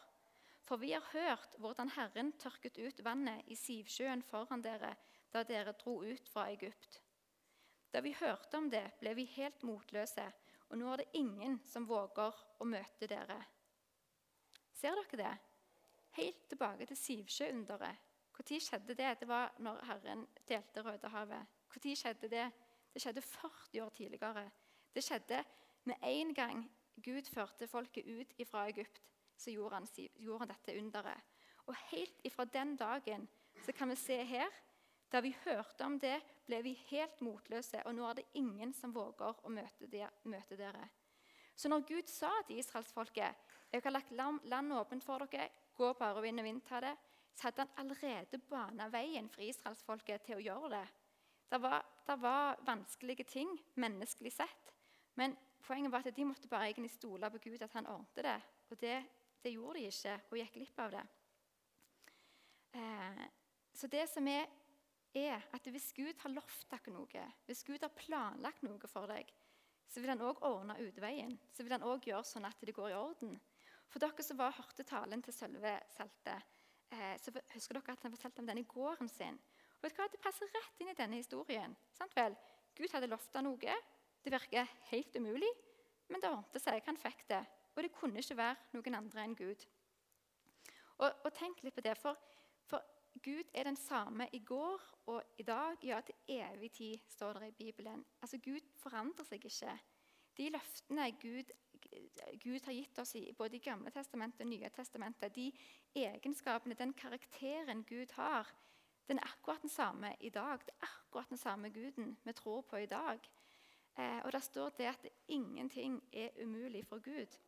For 0.65 0.81
vi 0.81 0.93
har 0.93 1.05
hørt 1.13 1.57
hvordan 1.61 1.93
Herren 1.97 2.33
tørket 2.41 2.79
ut 2.81 3.03
vannet 3.05 3.45
i 3.53 3.57
Sivsjøen 3.59 4.23
foran 4.25 4.65
dere 4.65 4.95
da 5.35 5.43
dere 5.45 5.75
dro 5.77 5.99
ut 6.05 6.29
fra 6.31 6.47
Egypt. 6.53 7.01
Da 7.93 8.01
vi 8.01 8.15
hørte 8.15 8.59
om 8.59 8.71
det, 8.71 8.85
ble 9.01 9.13
vi 9.15 9.27
helt 9.37 9.63
motløse, 9.67 10.25
og 10.71 10.79
nå 10.79 10.89
er 10.93 11.03
det 11.03 11.21
ingen 11.21 11.59
som 11.67 11.87
våger 11.87 12.39
å 12.59 12.67
møte 12.67 13.09
dere. 13.11 13.37
Ser 14.75 14.97
dere 14.99 15.21
det? 15.21 15.35
Helt 16.17 16.49
tilbake 16.49 16.87
til 16.87 16.99
Sivsjøunderet. 16.99 18.11
Når 18.35 18.61
skjedde 18.63 18.95
det? 18.99 19.11
Det 19.21 19.29
var 19.29 19.53
når 19.63 19.83
Herren 19.87 20.27
delte 20.49 20.83
Rødehavet. 20.83 21.47
Når 21.75 21.99
skjedde 21.99 22.31
det? 22.31 22.47
Det 22.95 23.03
skjedde 23.03 23.23
40 23.23 23.83
år 23.83 23.91
tidligere. 23.95 24.51
Det 24.95 25.03
skjedde 25.05 25.45
med 25.85 26.03
en 26.03 26.35
gang 26.35 26.65
Gud 27.03 27.27
førte 27.31 27.67
folket 27.67 28.07
ut 28.07 28.35
fra 28.47 28.69
Egypt. 28.69 29.03
Så 29.37 29.53
gjorde 29.55 29.81
han, 29.81 29.89
gjorde 30.15 30.45
han 30.45 30.53
dette 30.53 30.77
underet. 30.79 31.33
Og 31.67 31.77
helt 31.91 32.21
ifra 32.25 32.45
den 32.45 32.77
dagen 32.77 33.29
så 33.65 33.73
kan 33.73 33.89
vi 33.89 33.97
se 33.97 34.23
her 34.25 34.61
Da 35.13 35.21
vi 35.21 35.37
hørte 35.45 35.85
om 35.87 35.95
det, 36.01 36.17
ble 36.47 36.59
vi 36.65 36.73
helt 36.89 37.21
motløse, 37.23 37.79
og 37.87 37.95
nå 37.95 38.07
er 38.09 38.17
det 38.19 38.25
ingen 38.35 38.73
som 38.75 38.91
våger 38.91 39.45
å 39.47 39.51
møte, 39.53 39.87
de, 39.87 40.01
møte 40.27 40.57
dere. 40.59 40.89
Så 41.55 41.69
når 41.71 41.85
Gud 41.87 42.11
sa 42.11 42.33
til 42.49 42.59
israelsfolket 42.59 43.53
jeg 43.71 43.83
har 43.85 43.95
lagt 43.95 44.11
landet 44.11 44.79
åpent 44.79 45.05
for 45.05 45.23
dere, 45.31 45.49
gå 45.77 45.93
bare 45.99 46.19
og 46.19 46.27
inn 46.27 46.43
og 46.43 46.49
innta 46.51 46.81
det, 46.83 46.97
så 47.35 47.49
hadde 47.49 47.65
han 47.65 47.79
allerede 47.83 48.39
bana 48.51 48.89
veien 48.91 49.29
for 49.31 49.43
israelsfolket 49.43 50.27
til 50.27 50.39
å 50.39 50.45
gjøre 50.45 50.71
det. 50.77 50.85
Det 51.51 51.61
var, 51.63 51.85
det 52.07 52.17
var, 52.23 52.61
vanskelige 52.67 53.25
ting 53.25 53.51
menneskelig 53.79 54.33
sett. 54.33 54.73
Men 55.15 55.37
poenget 55.63 55.93
var 55.93 56.07
at 56.07 56.17
de 56.17 56.27
måtte 56.27 56.51
bare 56.51 56.71
egentlig 56.71 56.91
stole 56.91 57.31
på 57.31 57.43
Gud, 57.49 57.63
at 57.63 57.75
han 57.75 57.87
ordnet 57.91 58.25
det. 58.27 58.39
Og 58.71 58.81
det, 58.81 58.97
det 59.45 59.53
gjorde 59.53 59.79
de 59.79 59.89
ikke, 59.91 60.19
og 60.31 60.39
gikk 60.41 60.55
glipp 60.57 60.83
av 60.85 60.93
det. 60.95 61.05
Eh, 62.81 63.25
så 63.77 63.91
det 63.93 64.05
som 64.11 64.29
er, 64.31 64.47
er 65.15 65.45
at 65.55 65.67
hvis 65.71 65.93
Gud 65.95 66.15
har 66.23 66.33
lovt 66.33 66.67
deg 66.71 66.89
noe, 66.95 67.25
hvis 67.47 67.65
Gud 67.67 67.83
har 67.85 67.93
planlagt 67.95 68.65
noe 68.67 68.91
for 68.91 69.11
deg, 69.11 69.31
så 69.91 70.01
vil 70.01 70.11
han 70.11 70.23
òg 70.25 70.41
ordne 70.47 70.79
utveien. 70.83 71.37
Så 71.53 71.63
vil 71.63 71.77
han 71.77 71.85
òg 71.87 72.09
gjøre 72.09 72.27
sånn 72.27 72.49
at 72.49 72.63
det 72.65 72.75
går 72.75 72.91
i 72.91 72.99
orden. 72.99 73.37
For 73.93 74.03
dere 74.03 74.25
som 74.27 74.41
var 74.41 74.57
hørte 74.57 74.87
talen 74.89 75.23
til 75.23 75.37
Sølve 75.37 75.77
Salte, 75.93 76.35
eh, 76.91 77.15
så 77.21 77.35
husker 77.53 77.79
dere 77.79 77.95
at 77.95 78.07
han 78.07 78.15
fortalte 78.17 78.43
om 78.43 78.49
denne 78.49 78.65
gården 78.67 79.11
sin. 79.13 79.39
Og 79.77 79.85
vet 79.87 79.95
du 79.95 80.01
hva? 80.01 80.09
Det 80.11 80.23
passer 80.25 80.51
rett 80.51 80.81
inn 80.83 80.91
i 80.91 80.99
denne 80.99 81.21
historien. 81.21 81.77
Sant 81.95 82.17
vel? 82.17 82.35
Gud 82.75 82.91
hadde 82.91 83.11
lovt 83.13 83.37
noe. 83.45 83.77
Det 84.25 84.33
virker 84.33 84.71
helt 84.89 85.15
umulig, 85.21 85.53
men 86.09 86.23
det 86.23 86.33
ordnet 86.33 86.63
seg. 86.63 86.81
Han 86.89 86.99
fikk 86.99 87.27
det. 87.29 87.45
Og 87.75 87.83
det 87.83 87.93
kunne 87.93 88.23
ikke 88.23 88.37
være 88.37 88.57
noen 88.73 88.99
andre 89.01 89.25
enn 89.25 89.37
Gud. 89.39 89.65
Og, 90.99 91.11
og 91.11 91.33
tenk 91.35 91.63
litt 91.65 91.75
på 91.75 91.83
det, 91.85 91.97
for, 91.99 92.19
for, 92.71 92.85
Gud 93.25 93.51
er 93.55 93.67
den 93.67 93.79
samme 93.79 94.29
i 94.33 94.41
går 94.47 94.83
og 95.11 95.39
i 95.39 95.47
dag, 95.47 95.79
ja, 95.83 96.01
til 96.01 96.15
evig 96.37 96.71
tid, 96.73 97.03
står 97.09 97.41
det 97.43 97.49
i 97.53 97.59
Bibelen. 97.65 98.05
Altså, 98.23 98.39
Gud 98.39 98.63
forandrer 98.79 99.27
seg 99.27 99.45
ikke. 99.45 99.75
De 100.35 100.49
løftene 100.51 101.07
Gud, 101.23 101.53
Gud 102.43 102.67
har 102.67 102.75
gitt 102.75 102.99
oss 102.99 103.15
i 103.15 103.29
både 103.39 103.59
i 103.59 103.63
Gamle 103.63 103.91
testamentet 103.95 104.43
og 104.43 104.51
Nye 104.51 104.71
testamentet, 104.75 105.35
de 105.35 105.53
egenskapene, 105.95 106.75
den 106.75 106.95
karakteren 106.99 107.85
Gud 107.87 108.15
har, 108.19 108.51
den 109.09 109.19
er 109.19 109.31
akkurat 109.31 109.63
den 109.63 109.71
samme 109.71 110.15
i 110.21 110.29
dag. 110.29 110.59
Det 110.67 110.75
er 110.81 110.87
akkurat 110.87 111.29
den 111.29 111.39
samme 111.39 111.71
Guden 111.71 112.17
vi 112.25 112.33
tror 112.33 112.61
på 112.61 112.77
i 112.77 112.87
dag. 112.87 113.21
Eh, 113.99 114.21
og 114.25 114.33
der 114.33 114.39
står 114.41 114.69
det 114.69 114.85
at 114.85 115.07
ingenting 115.29 116.03
er 116.13 116.29
umulig 116.43 116.87
for 116.87 116.99
Gud. 116.99 117.39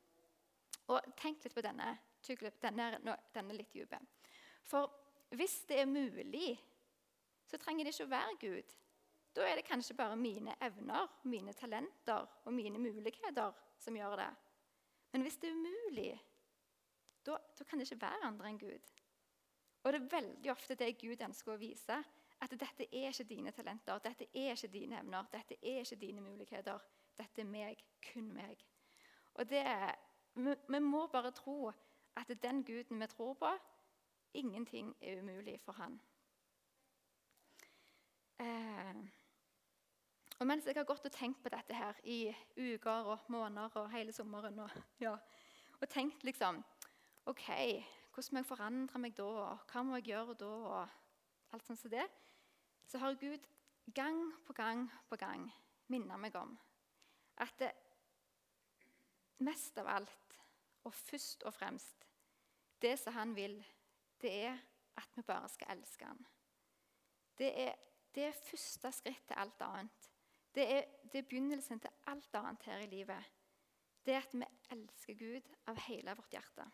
Og 0.92 1.12
Tenk 1.18 1.42
litt 1.44 1.54
på 1.54 1.64
denne, 1.64 1.96
denne, 2.62 3.16
denne 3.34 3.56
litt 3.56 3.72
dype. 3.74 3.98
For 4.66 4.90
hvis 5.34 5.60
det 5.70 5.80
er 5.82 5.90
mulig, 5.90 6.54
så 7.46 7.58
trenger 7.58 7.86
det 7.86 7.94
ikke 7.94 8.06
å 8.06 8.12
være 8.12 8.36
Gud. 8.40 8.74
Da 9.36 9.44
er 9.44 9.58
det 9.58 9.66
kanskje 9.68 9.96
bare 9.98 10.16
mine 10.16 10.54
evner, 10.64 11.10
mine 11.28 11.52
talenter 11.52 12.26
og 12.44 12.54
mine 12.54 12.80
muligheter 12.80 13.52
som 13.78 13.96
gjør 13.98 14.16
det. 14.22 14.30
Men 15.12 15.26
hvis 15.26 15.36
det 15.42 15.50
er 15.50 15.58
umulig, 15.58 16.12
da, 17.26 17.36
da 17.58 17.64
kan 17.64 17.78
det 17.78 17.86
ikke 17.88 18.06
være 18.06 18.30
andre 18.30 18.48
enn 18.50 18.60
Gud. 18.60 18.94
Og 19.82 19.92
det 19.92 20.00
er 20.00 20.14
veldig 20.16 20.50
ofte 20.50 20.74
det 20.78 20.96
Gud 20.98 21.22
ønsker 21.22 21.54
å 21.54 21.60
vise. 21.60 21.98
At 22.42 22.52
dette 22.52 22.88
er 22.90 23.10
ikke 23.10 23.28
dine 23.28 23.52
talenter, 23.54 24.00
dette 24.04 24.26
er 24.32 24.50
ikke 24.52 24.72
dine 24.72 24.98
evner, 25.00 25.28
dette 25.32 25.56
er 25.62 25.84
ikke 25.84 26.00
dine 26.00 26.24
muligheter. 26.24 26.82
Dette 27.16 27.40
er 27.40 27.48
meg, 27.48 27.80
kun 28.10 28.32
meg. 28.34 28.64
Og 29.36 29.48
det, 29.48 29.62
vi, 30.36 30.78
må 30.78 31.06
bare 31.06 31.30
tro 31.30 31.72
at 32.16 32.32
den 32.42 32.64
guden 32.64 33.00
vi 33.00 33.06
tror 33.06 33.34
på, 33.34 33.50
ingenting 34.34 34.96
er 35.00 35.20
umulig 35.20 35.60
for 35.60 35.72
han. 35.72 36.00
Eh, 38.40 38.94
og 40.38 40.46
mens 40.46 40.66
jeg 40.66 40.76
har 40.76 40.84
gått 40.84 41.06
og 41.08 41.12
tenkt 41.12 41.42
på 41.42 41.48
dette 41.48 41.74
her 41.74 41.96
i 42.04 42.34
uker 42.56 43.12
og 43.12 43.30
måneder 43.32 43.78
og 43.80 43.90
hele 43.90 44.12
sommeren 44.12 44.58
og, 44.58 44.70
ja, 45.00 45.14
og 45.80 45.88
tenkt 45.88 46.24
liksom 46.24 46.60
OK, 47.26 47.48
hvordan 48.12 48.32
må 48.32 48.38
jeg 48.38 48.46
forandre 48.46 49.00
meg 49.00 49.16
da? 49.16 49.56
Hva 49.72 49.82
må 49.82 49.96
jeg 49.98 50.10
gjøre 50.12 50.36
da? 50.40 50.52
Og 50.76 51.54
alt 51.56 51.66
sånt 51.66 51.80
som 51.80 51.90
det. 51.90 52.04
Så 52.86 52.98
har 52.98 53.16
Gud 53.20 53.48
gang 53.94 54.20
på 54.46 54.52
gang 54.52 54.86
på 55.08 55.16
gang 55.16 55.48
minnet 55.88 56.20
meg 56.20 56.36
om 56.36 56.54
at 57.36 57.52
det 57.60 57.72
mest 59.44 59.76
av 59.78 59.88
alt, 59.92 60.25
og 60.86 60.94
først 60.94 61.42
og 61.42 61.54
fremst, 61.54 62.06
det 62.82 62.94
som 62.98 63.12
han 63.12 63.34
vil, 63.36 63.58
det 64.22 64.32
er 64.44 64.58
at 64.96 65.16
vi 65.16 65.22
bare 65.22 65.48
skal 65.48 65.76
elske 65.76 66.04
han. 66.04 66.26
Det 67.38 67.50
er, 67.66 67.74
det 68.14 68.24
er 68.24 68.38
første 68.50 68.92
skritt 68.92 69.26
til 69.28 69.36
alt 69.36 69.60
annet. 69.60 70.10
Det 70.54 70.64
er, 70.72 70.84
det 71.12 71.18
er 71.18 71.28
begynnelsen 71.28 71.80
til 71.80 71.90
alt 72.06 72.38
annet 72.38 72.62
her 72.64 72.84
i 72.84 72.90
livet. 72.90 73.32
Det 74.06 74.14
er 74.14 74.22
at 74.22 74.34
vi 74.34 74.46
elsker 74.70 75.18
Gud 75.18 75.50
av 75.68 75.80
hele 75.88 76.14
vårt 76.16 76.32
hjerte. 76.32 76.68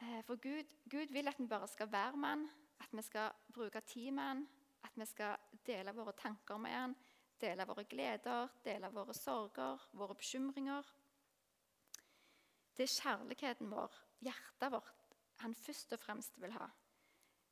Eh, 0.00 0.20
for 0.26 0.36
Gud, 0.36 0.74
Gud, 0.90 1.12
vil 1.12 1.28
at 1.28 1.38
vi 1.38 1.46
bare 1.46 1.68
skal 1.68 1.92
være 1.92 2.16
med 2.16 2.28
han, 2.28 2.48
at 2.80 2.92
vi 2.92 3.02
skal 3.02 3.30
bruke 3.52 3.80
tid 3.80 4.10
med 4.10 4.22
han, 4.22 4.48
at 4.84 4.90
vi 4.96 5.06
skal 5.06 5.36
dele 5.66 5.94
våre 5.96 6.12
tanker 6.12 6.56
med 6.58 6.70
han, 6.70 6.96
dele 7.40 7.64
våre 7.68 7.84
gleder, 7.84 8.48
dele 8.64 8.90
våre 8.92 9.14
sorger, 9.14 9.88
våre 9.92 10.14
bekymringer. 10.14 10.84
Det 12.76 12.86
er 12.86 12.94
kjærligheten 12.94 13.70
vår, 13.72 13.96
hjertet 14.24 14.72
vårt, 14.72 15.16
han 15.42 15.54
først 15.56 15.92
og 15.96 16.00
fremst 16.00 16.38
vil 16.40 16.52
ha. 16.54 16.68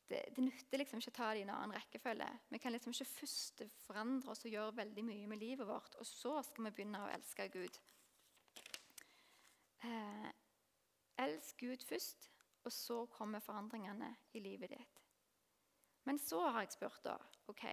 Det, 0.09 0.22
det 0.37 0.44
nytter 0.44 0.81
liksom 0.81 1.02
ikke 1.02 1.12
å 1.12 1.16
ta 1.18 1.28
det 1.35 1.42
i 1.42 1.44
en 1.44 1.52
annen 1.52 1.74
rekkefølge. 1.76 2.28
Vi 2.48 2.61
kan 2.62 2.72
liksom 2.72 2.94
ikke 2.94 3.11
først 3.11 3.62
forandre 3.85 4.33
oss 4.33 4.46
og 4.46 4.54
gjøre 4.54 4.76
veldig 4.78 5.04
mye 5.04 5.28
med 5.28 5.42
livet 5.42 5.68
vårt, 5.68 5.98
og 6.00 6.09
så 6.09 6.38
skal 6.46 6.68
vi 6.68 6.74
begynne 6.78 7.02
å 7.04 7.11
elske 7.12 7.48
Gud. 7.52 7.76
Eh, 9.85 10.31
elsk 11.26 11.61
Gud 11.61 11.85
først, 11.85 12.31
og 12.64 12.72
så 12.72 13.02
kommer 13.12 13.44
forandringene 13.44 14.14
i 14.33 14.42
livet 14.44 14.72
ditt. 14.72 15.04
Men 16.09 16.18
så 16.18 16.40
har 16.48 16.62
jeg 16.64 16.72
spurt, 16.78 17.02
da. 17.04 17.18
ok, 17.52 17.64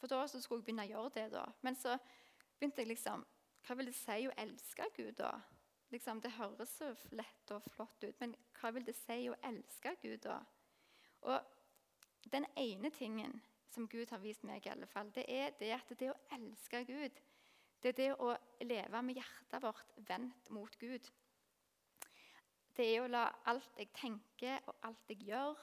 For 0.00 0.08
da 0.08 0.24
skulle 0.26 0.62
jeg 0.62 0.64
begynne 0.64 0.86
å 0.88 0.92
gjøre 0.94 1.14
det. 1.14 1.26
da. 1.34 1.44
Men 1.60 1.76
så 1.76 1.98
begynte 2.58 2.82
jeg 2.82 2.94
liksom 2.94 3.26
Hva 3.62 3.76
vil 3.78 3.86
det 3.86 3.94
si 3.94 4.24
å 4.26 4.32
elske 4.42 4.88
Gud, 4.96 5.12
da? 5.20 5.36
Liksom, 5.92 6.22
det 6.24 6.32
høres 6.38 6.72
så 6.78 6.88
lett 7.12 7.52
og 7.52 7.64
flott 7.74 8.04
ut, 8.04 8.20
men 8.20 8.34
hva 8.58 8.70
vil 8.72 8.86
det 8.86 8.96
si 8.96 9.26
å 9.28 9.36
elske 9.44 9.92
Gud, 10.00 10.22
da? 10.24 10.38
Og 11.28 12.30
den 12.32 12.46
ene 12.56 12.90
tingen 12.96 13.36
som 13.72 13.88
Gud 13.88 14.10
har 14.10 14.22
vist 14.22 14.44
meg, 14.48 14.64
i 14.64 14.72
alle 14.72 14.88
fall, 14.88 15.10
det 15.12 15.26
er 15.28 15.52
det 15.60 15.72
at 15.76 15.92
det 16.00 16.08
å 16.12 16.20
elske 16.32 16.84
Gud, 16.88 17.20
det 17.82 17.92
er 17.92 17.98
det 17.98 18.10
å 18.14 18.32
leve 18.64 19.02
med 19.04 19.18
hjertet 19.20 19.62
vårt 19.62 19.98
vendt 20.08 20.50
mot 20.54 20.78
Gud 20.80 21.12
det 22.76 22.88
er 22.88 23.02
å 23.04 23.10
la 23.10 23.26
alt 23.50 23.76
jeg 23.80 23.92
tenker 23.96 24.62
og 24.70 24.76
alt 24.88 25.10
jeg 25.12 25.26
gjør, 25.28 25.58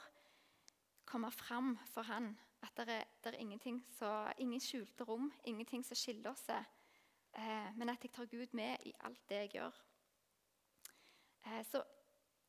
komme 1.08 1.30
fram 1.34 1.74
for 1.90 2.06
Han. 2.06 2.32
At 2.62 2.76
det 2.76 2.92
er, 2.92 3.06
det 3.24 3.32
er 3.32 3.40
ingenting 3.40 3.80
så, 3.96 4.30
ingen 4.38 4.60
skjulte 4.60 5.06
rom, 5.08 5.30
ingenting 5.48 5.82
som 5.84 5.96
skiller 5.96 6.30
oss. 6.34 6.44
Eh, 6.50 7.70
men 7.76 7.88
at 7.88 8.04
jeg 8.04 8.12
tar 8.12 8.28
Gud 8.30 8.52
med 8.52 8.84
i 8.86 8.92
alt 9.06 9.22
det 9.28 9.44
jeg 9.44 9.54
gjør. 9.56 9.80
Eh, 11.46 11.64
så 11.66 11.82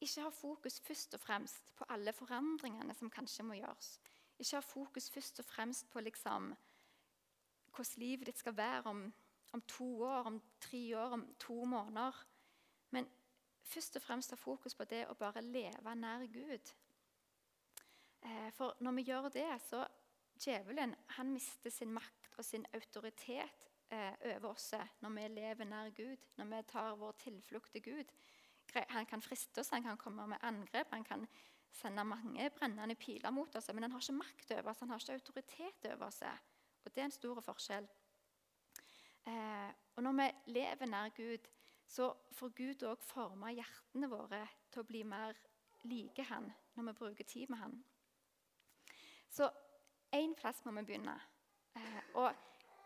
ikke 0.02 0.22
ha 0.22 0.30
fokus 0.30 0.80
først 0.82 1.14
og 1.14 1.20
fremst 1.20 1.76
på 1.78 1.86
alle 1.90 2.14
forandringene 2.14 2.94
som 2.98 3.10
kanskje 3.10 3.46
må 3.46 3.54
gjøres. 3.60 4.00
Ikke 4.40 4.58
ha 4.58 4.66
fokus 4.66 5.12
først 5.12 5.40
og 5.40 5.46
fremst 5.46 5.90
på 5.90 6.02
liksom, 6.02 6.56
hvordan 7.76 8.02
livet 8.02 8.28
ditt 8.28 8.40
skal 8.42 8.58
være 8.58 8.84
om, 8.90 9.14
om 9.54 9.62
to 9.62 10.04
år, 10.04 10.24
om 10.32 10.42
tre 10.60 10.98
år, 10.98 11.14
om 11.20 11.26
to 11.40 11.66
måneder. 11.66 12.26
Men 12.90 13.10
først 13.64 13.96
og 13.96 14.02
fremst 14.02 14.34
ha 14.34 14.36
fokus 14.36 14.76
på 14.76 14.86
det 14.90 15.06
å 15.08 15.18
bare 15.20 15.46
leve 15.46 15.96
nær 15.96 16.26
Gud. 16.34 16.74
Eh, 18.22 18.50
for 18.54 18.78
når 18.80 18.98
vi 18.98 19.08
gjør 19.12 19.30
det, 19.30 19.50
så 19.70 19.86
djevelen 20.42 20.96
han 21.18 21.34
mister 21.34 21.70
sin 21.70 21.94
makt 21.94 22.30
og 22.38 22.46
sin 22.46 22.66
autoritet 22.74 23.70
eh, 23.94 24.14
over 24.36 24.54
oss 24.56 24.74
når 25.02 25.16
vi 25.16 25.28
lever 25.36 25.66
nær 25.70 25.90
Gud, 25.96 26.30
når 26.38 26.46
vi 26.56 26.62
tar 26.68 26.96
vår 26.98 27.18
tilflukt 27.22 27.72
til 27.72 27.84
Gud. 27.84 28.14
Han 28.74 29.06
kan 29.06 29.22
friste 29.22 29.60
oss, 29.60 29.70
han 29.70 29.84
kan 29.84 29.98
komme 29.98 30.28
med 30.28 30.44
angrep, 30.48 30.88
han 30.92 31.04
kan 31.04 31.28
sende 31.72 32.04
mange 32.04 32.50
brennende 32.50 32.96
piler 32.96 33.32
mot 33.32 33.56
oss, 33.56 33.70
men 33.74 33.84
han 33.84 33.92
har 33.92 34.04
ikke 34.04 34.18
makt 34.18 34.52
over 34.52 34.72
oss, 34.72 34.80
han 34.80 34.90
har 34.90 35.00
ikke 35.00 35.14
autoritet 35.14 35.88
over 35.94 36.06
oss. 36.06 36.22
Og 36.84 36.94
Det 36.94 37.02
er 37.02 37.06
en 37.06 37.12
stor 37.12 37.42
forskjell. 37.42 37.88
Eh, 39.28 39.72
og 39.96 40.04
Når 40.04 40.12
vi 40.12 40.52
lever 40.52 40.86
nær 40.86 41.10
Gud, 41.10 41.48
så 41.88 42.14
får 42.32 42.50
Gud 42.56 42.84
òg 42.88 43.02
forma 43.04 43.52
hjertene 43.52 44.08
våre 44.10 44.46
til 44.72 44.82
å 44.82 44.88
bli 44.88 45.04
mer 45.04 45.36
like 45.84 46.24
han 46.24 46.48
når 46.76 46.88
vi 46.88 46.94
bruker 47.00 47.28
tid 47.28 47.50
med 47.50 47.60
han. 47.60 47.84
Så 49.30 49.50
én 50.16 50.34
plass 50.36 50.64
må 50.66 50.72
vi 50.72 50.86
begynne. 50.88 51.18
Eh, 51.76 52.02
og 52.16 52.32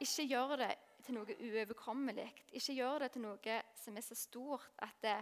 ikke 0.01 0.25
gjør 0.29 0.55
det 0.61 0.73
til 1.05 1.17
noe 1.17 1.37
uoverkommelig. 1.37 2.27
Ikke 2.57 2.73
gjør 2.73 3.05
det 3.05 3.11
til 3.13 3.25
noe 3.25 3.57
som 3.77 3.97
er 3.97 4.05
så 4.05 4.17
stort 4.17 4.71
at, 4.83 4.97
det, 5.01 5.17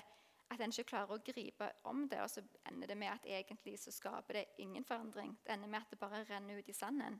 at 0.54 0.62
en 0.62 0.74
ikke 0.74 0.90
klarer 0.92 1.16
å 1.16 1.24
gripe 1.26 1.70
om 1.90 2.08
det. 2.10 2.22
Og 2.24 2.30
så 2.30 2.44
ender 2.70 2.90
det 2.90 2.98
med 2.98 3.12
at 3.12 3.28
egentlig 3.28 3.78
så 3.80 3.92
skaper 3.92 4.40
det 4.40 4.46
ingen 4.64 4.86
forandring. 4.86 5.36
Det 5.44 5.54
ender 5.54 5.72
med 5.72 5.82
at 5.82 5.92
det 5.92 6.00
bare 6.00 6.24
renner 6.30 6.60
ut 6.60 6.70
i 6.70 6.76
sanden. 6.78 7.20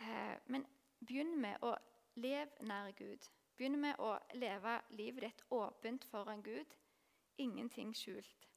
Eh, 0.00 0.36
men 0.46 0.66
begynn 1.06 1.36
med 1.40 1.62
å 1.62 1.74
leve 2.16 2.66
nær 2.66 2.92
Gud. 2.98 3.30
Begynn 3.56 3.80
med 3.80 3.98
å 3.98 4.16
leve 4.34 4.80
livet 4.90 5.28
ditt 5.28 5.46
åpent 5.50 6.04
foran 6.10 6.44
Gud. 6.44 6.76
Ingenting 7.38 7.94
skjult. 7.96 8.48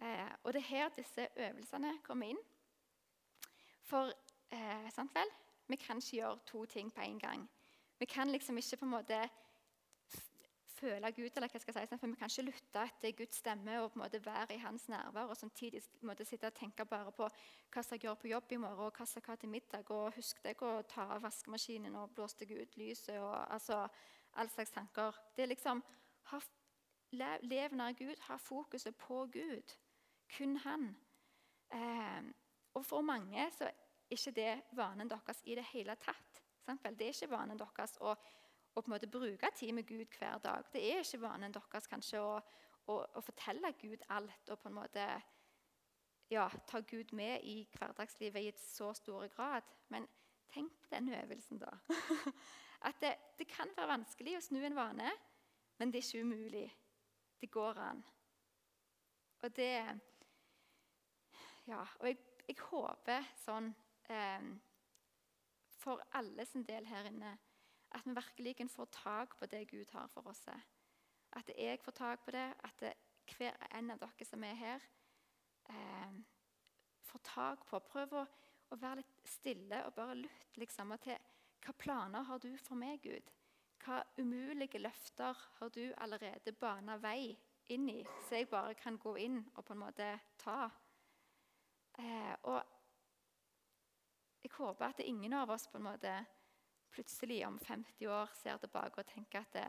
Eh, 0.00 0.30
og 0.42 0.54
det 0.54 0.62
er 0.62 0.70
her 0.70 0.94
disse 0.96 1.28
øvelsene 1.36 1.98
kommer 2.06 2.32
inn. 2.34 2.40
For 3.88 4.12
eh, 4.54 4.88
sant 4.94 5.14
vel? 5.14 5.30
vi 5.68 5.76
kan 5.76 5.96
ikke 5.96 6.16
gjøre 6.16 6.38
to 6.46 6.64
ting 6.64 6.94
på 6.94 7.00
en 7.00 7.18
gang. 7.18 7.50
Vi 7.98 8.04
kan 8.04 8.30
liksom 8.30 8.56
ikke 8.56 8.76
på 8.76 8.84
en 8.84 8.90
måte 8.90 9.28
føle 10.78 11.10
Gud, 11.12 11.30
eller 11.36 11.50
hva 11.50 11.60
skal 11.60 11.74
jeg 11.74 11.88
si, 11.88 11.98
for 12.00 12.10
vi 12.10 12.18
kan 12.20 12.30
ikke 12.32 12.46
lytte 12.46 12.84
etter 12.84 13.14
Guds 13.18 13.40
stemme 13.42 13.78
og 13.82 13.90
på 13.92 13.98
en 13.98 14.04
måte 14.04 14.20
være 14.24 14.54
i 14.56 14.60
hans 14.62 14.86
nærvær 14.92 15.32
og 15.32 15.36
samtidig 15.36 15.82
måte 16.06 16.26
sitte 16.28 16.50
og 16.50 16.56
tenke 16.56 16.86
bare 16.88 17.12
på 17.12 17.28
hva 17.28 17.82
skal 17.82 17.96
jeg 17.96 18.06
gjøre 18.06 18.20
på 18.22 18.30
jobb 18.32 18.54
i 18.54 18.60
morgen, 18.62 18.84
og 18.86 18.96
hva 18.96 19.06
skal 19.06 19.22
jeg 19.22 19.30
ha 19.32 19.36
til 19.42 19.52
middag, 19.52 19.90
og 19.90 20.14
husk 20.16 20.42
deg 20.44 20.62
å 20.62 20.70
ta 20.88 21.08
av 21.16 21.24
vaskemaskinen 21.26 21.98
og 21.98 22.14
blåste 22.16 22.48
ut 22.48 22.78
lyset 22.80 23.18
og 23.18 23.34
altså 23.36 23.82
all 24.38 24.50
slags 24.52 24.70
tanker. 24.70 25.18
Det 25.36 25.44
er 25.44 25.52
liksom 25.52 25.82
ha, 26.32 26.40
Lev 27.10 27.72
nær 27.72 27.94
Gud, 27.96 28.16
ha 28.28 28.36
fokuset 28.36 28.96
på 28.96 29.26
Gud. 29.32 29.76
Kun 30.36 30.56
Han. 30.64 30.90
Eh, 31.72 32.24
og 32.74 32.84
for 32.86 33.00
mange 33.00 33.48
så 33.56 33.64
er 33.64 33.86
ikke 34.12 34.34
det 34.36 34.52
vanen 34.76 35.08
deres 35.08 35.40
i 35.44 35.56
det 35.56 35.64
hele 35.72 35.96
tatt. 35.96 36.42
Det 36.68 37.06
er 37.06 37.14
ikke 37.14 37.30
vanen 37.32 37.58
deres 37.58 37.96
å, 38.04 38.12
å 38.78 38.84
på 38.84 38.90
en 38.90 38.94
måte 38.94 39.10
bruke 39.10 39.50
tid 39.56 39.74
med 39.74 39.86
Gud 39.86 40.06
hver 40.18 40.38
dag. 40.44 40.66
Det 40.72 40.82
er 40.84 41.02
ikke 41.02 41.22
vanen 41.22 41.54
deres 41.54 41.90
kanskje 41.90 42.20
å, 42.22 42.36
å, 42.86 42.98
å 43.18 43.24
fortelle 43.24 43.72
Gud 43.80 44.04
alt 44.14 44.52
og 44.52 44.60
på 44.62 44.70
en 44.70 44.78
måte 44.78 45.06
ja, 46.30 46.48
ta 46.68 46.80
Gud 46.80 47.12
med 47.16 47.44
i 47.48 47.62
hverdagslivet 47.72 48.44
i 48.44 48.50
et 48.52 48.60
så 48.60 48.92
stor 48.94 49.26
grad. 49.32 49.66
Men 49.88 50.06
tenk 50.52 50.72
på 50.82 50.92
den 50.92 51.08
øvelsen, 51.14 51.58
da. 51.58 51.72
At 52.88 53.00
det, 53.00 53.14
det, 53.38 53.48
kan 53.50 53.70
være 53.76 53.90
vanskelig 53.96 54.36
å 54.38 54.44
snu 54.44 54.60
en 54.62 54.76
vane, 54.76 55.10
men 55.78 55.90
det 55.90 55.98
er 55.98 56.06
ikke 56.06 56.26
umulig. 56.28 56.68
Det 57.40 57.50
går 57.50 57.82
an. 57.82 58.04
Og 59.42 59.56
det 59.56 59.72
Ja, 61.68 61.82
og 62.00 62.06
jeg, 62.06 62.16
jeg 62.48 62.56
håper 62.64 63.26
sånn 63.42 63.66
eh, 64.08 64.46
for 65.78 66.00
alle 66.16 66.46
sin 66.48 66.64
del 66.64 66.86
her 66.88 67.10
inne 67.10 67.34
at 67.90 68.06
vi 68.06 68.14
virkelig 68.14 68.70
får 68.70 68.88
tak 68.92 69.36
på 69.38 69.46
det 69.46 69.68
Gud 69.70 69.90
har 69.92 70.06
for 70.06 70.26
oss. 70.28 70.44
At 71.32 71.50
jeg 71.58 71.80
får 71.80 71.92
tak 71.92 72.24
på 72.24 72.30
det, 72.30 72.54
at 72.64 72.80
det, 72.80 72.92
hver 73.36 73.56
en 73.74 73.90
av 73.90 73.98
dere 74.00 74.24
som 74.24 74.44
er 74.44 74.54
her, 74.54 74.84
eh, 75.68 76.20
får 77.02 77.18
tak 77.24 77.66
på. 77.66 77.78
Prøv 77.78 78.14
å, 78.14 78.26
å, 78.70 78.76
være 78.76 79.02
litt 79.02 79.28
stille 79.28 79.82
og 79.86 79.94
bare 79.94 80.14
lytte 80.14 80.60
liksom, 80.60 80.94
til 81.02 81.18
hva 81.64 81.74
planer 81.78 82.22
har 82.28 82.38
du 82.38 82.50
for 82.62 82.76
meg, 82.76 83.02
Gud? 83.02 83.32
Hva 83.84 84.02
umulige 84.18 84.80
løfter 84.80 85.36
har 85.58 85.68
du 85.74 85.92
allerede 85.96 86.52
bana 86.52 86.96
vei 86.96 87.36
inn 87.68 87.88
i, 87.88 88.00
så 88.26 88.40
jeg 88.40 88.48
bare 88.50 88.74
kan 88.74 88.98
gå 88.98 89.16
inn 89.20 89.42
og 89.54 89.64
på 89.64 89.76
en 89.76 89.82
måte 89.84 90.08
ta? 90.40 90.70
Eh, 91.98 92.34
og 92.42 92.62
jeg 94.42 94.54
håper 94.54 94.86
at 94.86 95.00
ingen 95.04 95.32
av 95.32 95.50
oss 95.50 95.66
på 95.68 95.78
en 95.78 95.88
måte 95.88 96.12
plutselig 96.92 97.40
om 97.46 97.58
50 97.58 98.08
år 98.12 98.30
ser 98.42 98.60
tilbake 98.62 99.02
og 99.02 99.10
tenker 99.10 99.44
at 99.44 99.56
det, 99.56 99.66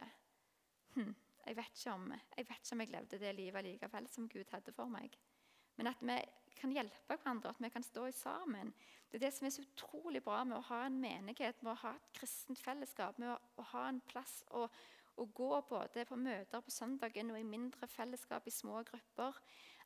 hm, 0.96 1.16
jeg, 1.46 1.58
vet 1.58 1.88
om, 1.94 2.12
jeg, 2.12 2.46
vet 2.50 2.62
ikke 2.62 2.76
om, 2.76 2.84
jeg 2.86 2.94
levde 2.94 3.20
det 3.22 3.36
livet 3.38 3.66
likevel 3.66 4.08
som 4.12 4.30
Gud 4.30 4.54
hadde 4.54 4.76
for 4.76 4.92
meg. 4.92 5.18
Men 5.80 5.92
at 5.94 6.02
vi 6.04 6.18
kan 6.60 6.74
hjelpe 6.76 7.16
hverandre, 7.16 7.54
at 7.54 7.64
vi 7.64 7.72
kan 7.72 7.86
stå 7.86 8.10
sammen. 8.12 8.74
Det 9.10 9.18
er 9.18 9.26
det 9.26 9.34
som 9.34 9.48
er 9.48 9.54
så 9.56 9.64
utrolig 9.64 10.22
bra 10.24 10.44
med 10.44 10.58
å 10.60 10.66
ha 10.70 10.84
en 10.86 11.00
menighet, 11.02 11.62
med 11.64 11.74
å 11.74 11.82
ha 11.86 11.96
et 11.96 12.10
kristent 12.20 12.60
fellesskap, 12.62 13.18
med 13.18 13.32
å, 13.32 13.38
å 13.58 13.66
ha 13.72 13.86
en 13.90 14.02
plass 14.12 14.42
å, 14.52 14.68
å 15.20 15.26
gå 15.36 15.50
både 15.70 16.06
på 16.06 16.20
møter 16.20 16.62
på 16.62 16.74
søndagen 16.74 17.32
og 17.34 17.40
i 17.40 17.48
mindre 17.48 17.88
fellesskap 17.90 18.48
i 18.48 18.54
små 18.54 18.84
grupper. 18.92 19.40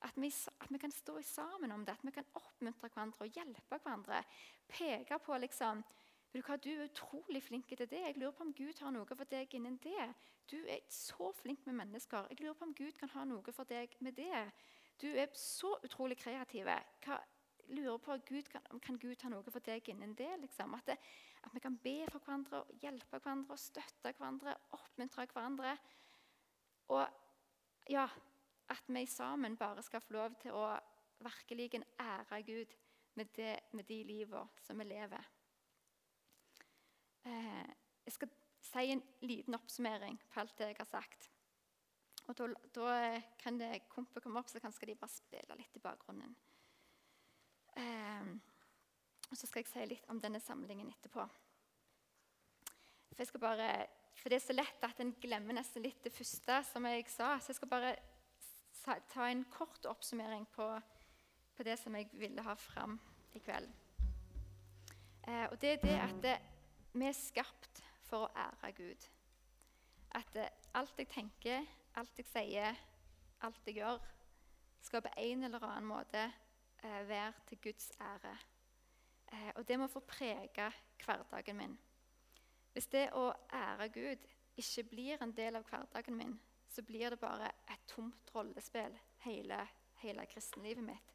At 0.04 0.18
vi, 0.20 0.28
at 0.28 0.74
vi, 0.74 0.82
kan 0.82 0.92
stå 0.92 1.22
sammen 1.24 1.72
om 1.72 1.86
det, 1.86 1.96
at 1.96 2.04
vi 2.04 2.12
kan 2.12 2.28
oppmuntre 2.36 2.90
hverandre 2.90 3.24
og 3.24 3.38
hjelpe 3.38 3.78
hverandre. 3.78 4.20
Peke 4.68 5.22
på 5.24 5.38
liksom, 5.40 5.86
vet 6.34 6.42
du 6.42 6.48
hva, 6.48 6.58
du 6.58 6.70
er 6.72 6.88
utrolig 6.88 7.44
flink 7.44 7.68
til 7.70 7.78
det. 7.78 8.00
Jeg 8.00 8.18
lurer 8.18 8.32
på 8.32 8.44
om 8.44 8.54
Gud 8.54 8.80
har 8.82 8.92
noe 8.92 9.06
for 9.06 9.30
deg 9.30 9.54
innen 9.54 9.78
det. 9.84 10.08
Du 10.50 10.58
er 10.66 10.82
så 10.90 11.32
flink 11.38 11.66
med 11.68 11.78
mennesker. 11.78 12.28
Jeg 12.30 12.40
lurer 12.42 12.58
på 12.58 12.66
om 12.66 12.74
Gud 12.74 12.98
kan 12.98 13.12
ha 13.14 13.26
noe 13.30 13.54
for 13.54 13.70
deg 13.70 13.94
med 14.00 14.18
det. 14.18 14.42
Du 15.02 15.08
er 15.08 15.30
så 15.38 15.76
utrolig 15.86 16.18
kreativ. 16.18 16.70
Hva, 17.06 17.20
lurer 17.70 17.98
på 17.98 18.18
Gud, 18.26 18.50
kan, 18.50 18.66
kan, 18.82 18.98
Gud 18.98 19.22
ha 19.22 19.30
noe 19.30 19.54
for 19.54 19.64
deg 19.66 19.90
innen 19.90 20.16
det? 20.18 20.32
Liksom? 20.42 20.74
At, 20.74 20.88
det, 20.88 20.98
at 21.44 21.54
vi 21.54 21.62
kan 21.64 21.78
be 21.84 21.96
for 22.12 22.26
hverandre, 22.26 22.64
hjelpe 22.82 23.20
hverandre, 23.20 23.58
støtte 23.58 24.16
hverandre, 24.18 24.56
oppmuntre 24.74 25.28
hverandre. 25.34 25.76
Og 26.94 27.06
ja, 27.90 28.08
at 28.74 28.90
vi 28.90 29.06
sammen 29.06 29.58
bare 29.58 29.84
skal 29.86 30.02
få 30.02 30.18
lov 30.18 30.42
til 30.42 30.58
å 30.58 30.66
virkelig 31.24 31.84
ære 32.02 32.42
Gud 32.44 32.76
med, 33.16 33.32
det, 33.38 33.56
med 33.72 33.84
de 33.88 34.02
livene 34.04 34.66
som 34.66 34.80
vi 34.80 34.90
lever. 34.90 35.32
Eh, 37.26 37.70
jeg 38.06 38.16
skal 38.18 38.34
si 38.64 38.90
en 38.92 39.04
liten 39.22 39.56
oppsummering 39.56 40.20
på 40.30 40.40
alt 40.40 40.58
det 40.60 40.72
jeg 40.72 40.80
har 40.80 40.90
sagt. 40.90 41.30
Og 42.28 42.38
Da, 42.38 42.48
da 42.76 43.22
kan 43.40 43.60
det 43.60 43.90
kompet 43.90 44.24
komme 44.24 44.40
opp, 44.40 44.50
så 44.50 44.60
kan 44.60 44.72
de 44.72 44.96
bare 44.96 45.12
spille 45.12 45.58
litt 45.60 45.76
i 45.76 45.84
bakgrunnen. 45.84 46.36
Eh, 47.76 48.34
og 49.30 49.38
Så 49.38 49.48
skal 49.48 49.64
jeg 49.64 49.72
si 49.72 49.86
litt 49.86 50.10
om 50.10 50.22
denne 50.22 50.40
samlingen 50.40 50.90
etterpå. 50.90 51.28
For, 53.14 53.20
jeg 53.20 53.28
skal 53.28 53.40
bare, 53.40 53.88
for 54.16 54.30
Det 54.30 54.36
er 54.36 54.48
så 54.48 54.54
lett 54.54 54.84
at 54.84 55.00
en 55.00 55.14
glemmer 55.22 55.54
nesten 55.54 55.84
litt 55.84 56.04
det 56.04 56.14
første 56.14 56.64
som 56.64 56.86
jeg 56.86 57.08
sa. 57.10 57.40
Så 57.40 57.52
jeg 57.52 57.56
skal 57.56 57.70
bare 57.70 57.96
ta 59.14 59.30
en 59.30 59.46
kort 59.52 59.86
oppsummering 59.86 60.46
på, 60.52 60.68
på 61.56 61.64
det 61.64 61.78
som 61.80 61.96
jeg 61.96 62.10
ville 62.14 62.42
ha 62.42 62.56
fram 62.56 63.00
i 63.34 63.40
kveld. 63.40 63.70
Eh, 65.28 65.46
og 65.52 65.62
det 65.62 65.70
er 65.70 65.84
det 65.84 66.00
at 66.00 66.18
det, 66.24 66.38
vi 66.94 67.08
er 67.10 67.18
skapt 67.18 67.82
for 68.08 68.28
å 68.28 68.32
ære 68.38 68.72
Gud. 68.78 69.08
At 70.14 70.38
alt 70.78 71.00
jeg 71.00 71.10
tenker, 71.10 71.66
alt 71.98 72.20
jeg 72.20 72.30
sier, 72.30 72.78
alt 73.42 73.68
jeg 73.68 73.82
gjør, 73.82 74.02
skal 74.84 75.04
på 75.06 75.14
en 75.18 75.48
eller 75.48 75.64
annen 75.66 75.88
måte 75.88 76.24
eh, 76.24 77.02
være 77.08 77.34
til 77.50 77.62
Guds 77.64 77.92
ære. 78.02 78.34
Eh, 79.32 79.52
og 79.56 79.68
det 79.68 79.80
må 79.80 79.88
få 79.88 80.04
prege 80.06 80.70
hverdagen 81.04 81.58
min. 81.58 81.76
Hvis 82.74 82.90
det 82.94 83.08
å 83.18 83.30
ære 83.54 83.90
Gud 83.94 84.28
ikke 84.60 84.84
blir 84.90 85.22
en 85.24 85.34
del 85.34 85.58
av 85.58 85.66
hverdagen 85.70 86.18
min, 86.18 86.36
så 86.70 86.82
blir 86.86 87.14
det 87.14 87.22
bare 87.22 87.52
et 87.70 87.88
tomt 87.88 88.32
rollespill, 88.36 88.96
hele, 89.26 89.60
hele 90.02 90.26
kristenlivet 90.30 90.84
mitt. 90.86 91.14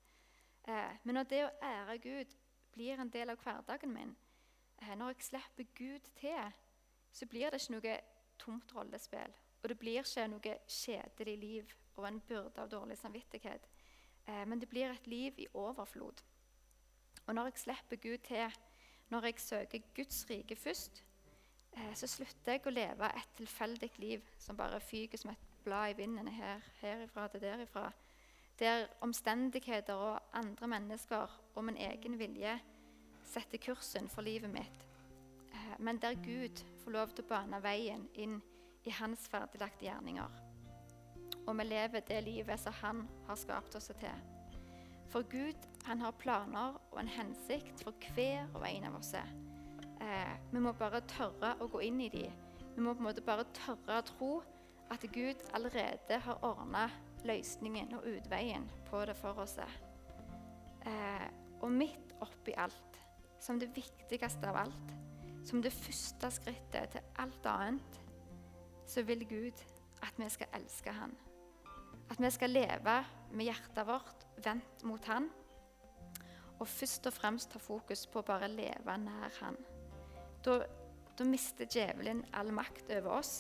Eh, 0.69 0.99
men 1.05 1.19
når 1.19 1.31
det 1.31 1.45
å 1.47 1.55
ære 1.65 1.99
Gud 2.03 2.39
blir 2.75 3.01
en 3.01 3.11
del 3.11 3.33
av 3.33 3.43
hverdagen 3.43 3.93
min, 3.93 4.15
eh, 4.15 4.28
når 4.97 5.09
jeg 5.15 5.29
slipper 5.29 5.65
Gud 5.75 6.11
til, 6.21 6.53
så 7.13 7.27
blir 7.27 7.51
det 7.51 7.61
ikke 7.63 7.73
noe 7.75 7.99
tomt 8.39 8.75
rollespill. 8.77 9.35
Og 9.63 9.69
det 9.69 9.79
blir 9.79 10.03
ikke 10.03 10.27
noe 10.31 10.57
kjedelig 10.69 11.37
liv 11.39 11.75
og 11.97 12.07
en 12.09 12.21
byrde 12.21 12.63
av 12.63 12.71
dårlig 12.71 12.99
samvittighet. 12.99 13.69
Eh, 14.27 14.45
men 14.47 14.61
det 14.61 14.69
blir 14.69 14.91
et 14.91 15.07
liv 15.07 15.39
i 15.39 15.49
overflod. 15.55 16.23
Og 17.27 17.35
når 17.35 17.51
jeg 17.51 17.63
slipper 17.65 17.97
Gud 17.97 18.19
til, 18.19 18.59
når 19.09 19.25
jeg 19.25 19.41
søker 19.41 19.79
Guds 19.97 20.27
rike 20.31 20.57
først, 20.57 21.05
eh, 21.73 21.95
så 21.95 22.07
slutter 22.07 22.53
jeg 22.53 22.67
å 22.67 22.71
leve 22.71 23.11
et 23.17 23.37
tilfeldig 23.37 23.91
liv 23.99 24.31
som 24.39 24.57
bare 24.57 24.81
fyker 24.81 25.19
som 25.19 25.31
et 25.31 25.49
blad 25.65 25.91
i 25.91 25.97
vinden 25.97 26.29
her, 26.29 26.63
herifra 26.81 27.29
til 27.29 27.41
derifra. 27.41 27.91
Der 28.59 28.87
omstendigheter 29.01 29.95
og 29.95 30.21
andre 30.33 30.69
mennesker 30.69 31.41
og 31.55 31.65
min 31.65 31.77
egen 31.77 32.19
vilje 32.19 32.61
setter 33.29 33.61
kursen 33.63 34.09
for 34.09 34.27
livet 34.27 34.51
mitt, 34.51 34.87
eh, 35.53 35.75
men 35.79 36.01
der 36.03 36.19
Gud 36.25 36.65
får 36.85 36.95
lov 36.95 37.15
til 37.15 37.25
å 37.27 37.29
bane 37.29 37.63
veien 37.63 38.09
inn 38.15 38.41
i 38.85 38.95
hans 38.99 39.29
ferdiglagte 39.29 39.87
gjerninger. 39.87 40.43
Og 41.47 41.57
vi 41.59 41.65
lever 41.65 42.05
det 42.09 42.25
livet 42.25 42.61
som 42.61 42.75
han 42.83 43.07
har 43.27 43.37
skapt 43.41 43.77
oss 43.77 43.91
til. 44.01 44.27
For 45.09 45.25
Gud 45.31 45.69
han 45.87 46.01
har 46.05 46.17
planer 46.21 46.77
og 46.91 47.01
en 47.01 47.09
hensikt 47.09 47.85
for 47.85 47.97
hver 48.15 48.49
og 48.55 48.67
en 48.69 48.85
av 48.91 48.99
oss. 48.99 49.15
Eh, 49.15 50.35
vi 50.53 50.61
må 50.61 50.75
bare 50.77 51.01
tørre 51.09 51.55
å 51.61 51.69
gå 51.73 51.81
inn 51.89 52.01
i 52.05 52.11
dem. 52.13 52.33
Vi 52.75 52.85
må 52.85 52.93
på 52.95 53.03
en 53.03 53.09
måte 53.09 53.25
bare 53.25 53.49
tørre 53.57 53.99
å 53.99 54.07
tro 54.07 54.33
at 54.93 55.05
Gud 55.13 55.41
allerede 55.57 56.21
har 56.25 56.45
ordna 56.45 56.87
løsningen 57.27 57.97
og 57.99 58.07
utveien 58.09 58.69
på 58.89 59.03
det 59.09 59.17
for 59.19 59.41
oss. 59.43 59.59
Eh, 59.59 61.27
og 61.61 61.73
midt 61.75 62.15
oppi 62.23 62.55
alt, 62.57 62.88
som 63.49 63.57
det 63.57 63.71
viktigste 63.73 64.45
av 64.51 64.59
alt, 64.61 64.91
som 65.49 65.63
det 65.65 65.73
første 65.73 66.29
skrittet 66.37 66.91
til 66.93 67.07
alt 67.17 67.47
annet, 67.49 67.95
så 68.85 69.01
vil 69.09 69.25
Gud 69.29 69.63
at 70.05 70.21
vi 70.21 70.29
skal 70.29 70.53
elske 70.59 70.93
Han. 70.93 71.15
At 72.11 72.21
vi 72.21 72.31
skal 72.31 72.53
leve 72.53 72.99
med 73.33 73.49
hjertet 73.49 73.89
vårt 73.89 74.27
vendt 74.45 74.85
mot 74.85 75.09
Han. 75.09 75.31
Og 76.59 76.69
først 76.69 77.09
og 77.09 77.17
fremst 77.17 77.53
ta 77.55 77.63
fokus 77.63 78.05
på 78.07 78.21
å 78.21 78.29
bare 78.29 78.53
leve 78.53 78.99
nær 79.01 79.41
Han. 79.41 79.57
Da, 80.45 80.61
da 81.17 81.25
mister 81.25 81.65
djevelen 81.65 82.27
all 82.37 82.53
makt 82.53 82.93
over 83.01 83.17
oss. 83.23 83.35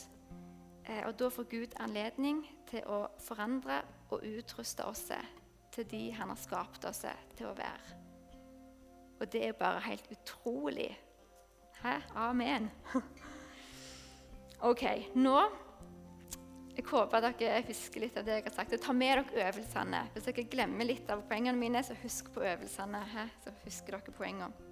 Eh, 0.88 1.04
og 1.04 1.18
da 1.20 1.28
får 1.28 1.52
Gud 1.52 1.80
anledning 1.84 2.46
til 2.70 2.88
å 2.88 3.04
forandre 3.28 3.82
og 4.08 4.24
utruste 4.24 4.88
oss 4.88 5.10
til 5.76 5.92
de 5.92 6.06
Han 6.16 6.32
har 6.32 6.44
skapt 6.48 6.88
oss 6.88 7.04
til 7.36 7.52
å 7.52 7.56
være. 7.60 8.07
Og 9.18 9.30
det 9.32 9.44
er 9.46 9.56
bare 9.58 9.80
helt 9.88 10.10
utrolig. 10.14 10.90
Hæ? 11.82 11.96
Amen. 12.14 12.70
OK, 14.68 14.84
nå 15.14 15.40
jeg 16.78 16.86
håper 16.86 17.24
dere 17.24 17.62
husker 17.66 18.04
litt 18.04 18.18
av 18.20 18.22
det 18.22 18.36
jeg 18.36 18.44
har 18.44 18.54
sagt. 18.54 18.76
Ta 18.78 18.92
med 18.94 19.18
dere 19.18 19.48
øvelsene. 19.48 20.04
Hvis 20.14 20.28
dere 20.28 20.44
glemmer 20.46 20.86
litt 20.86 21.10
av 21.10 21.24
poengene 21.26 21.58
mine, 21.58 21.82
så 21.82 21.96
husk 22.04 22.30
på 22.36 22.44
øvelsene. 22.46 23.00
Hæ? 23.16 23.24
Så 23.42 23.54
husker 23.64 23.96
dere 23.96 24.14
poengene. 24.14 24.67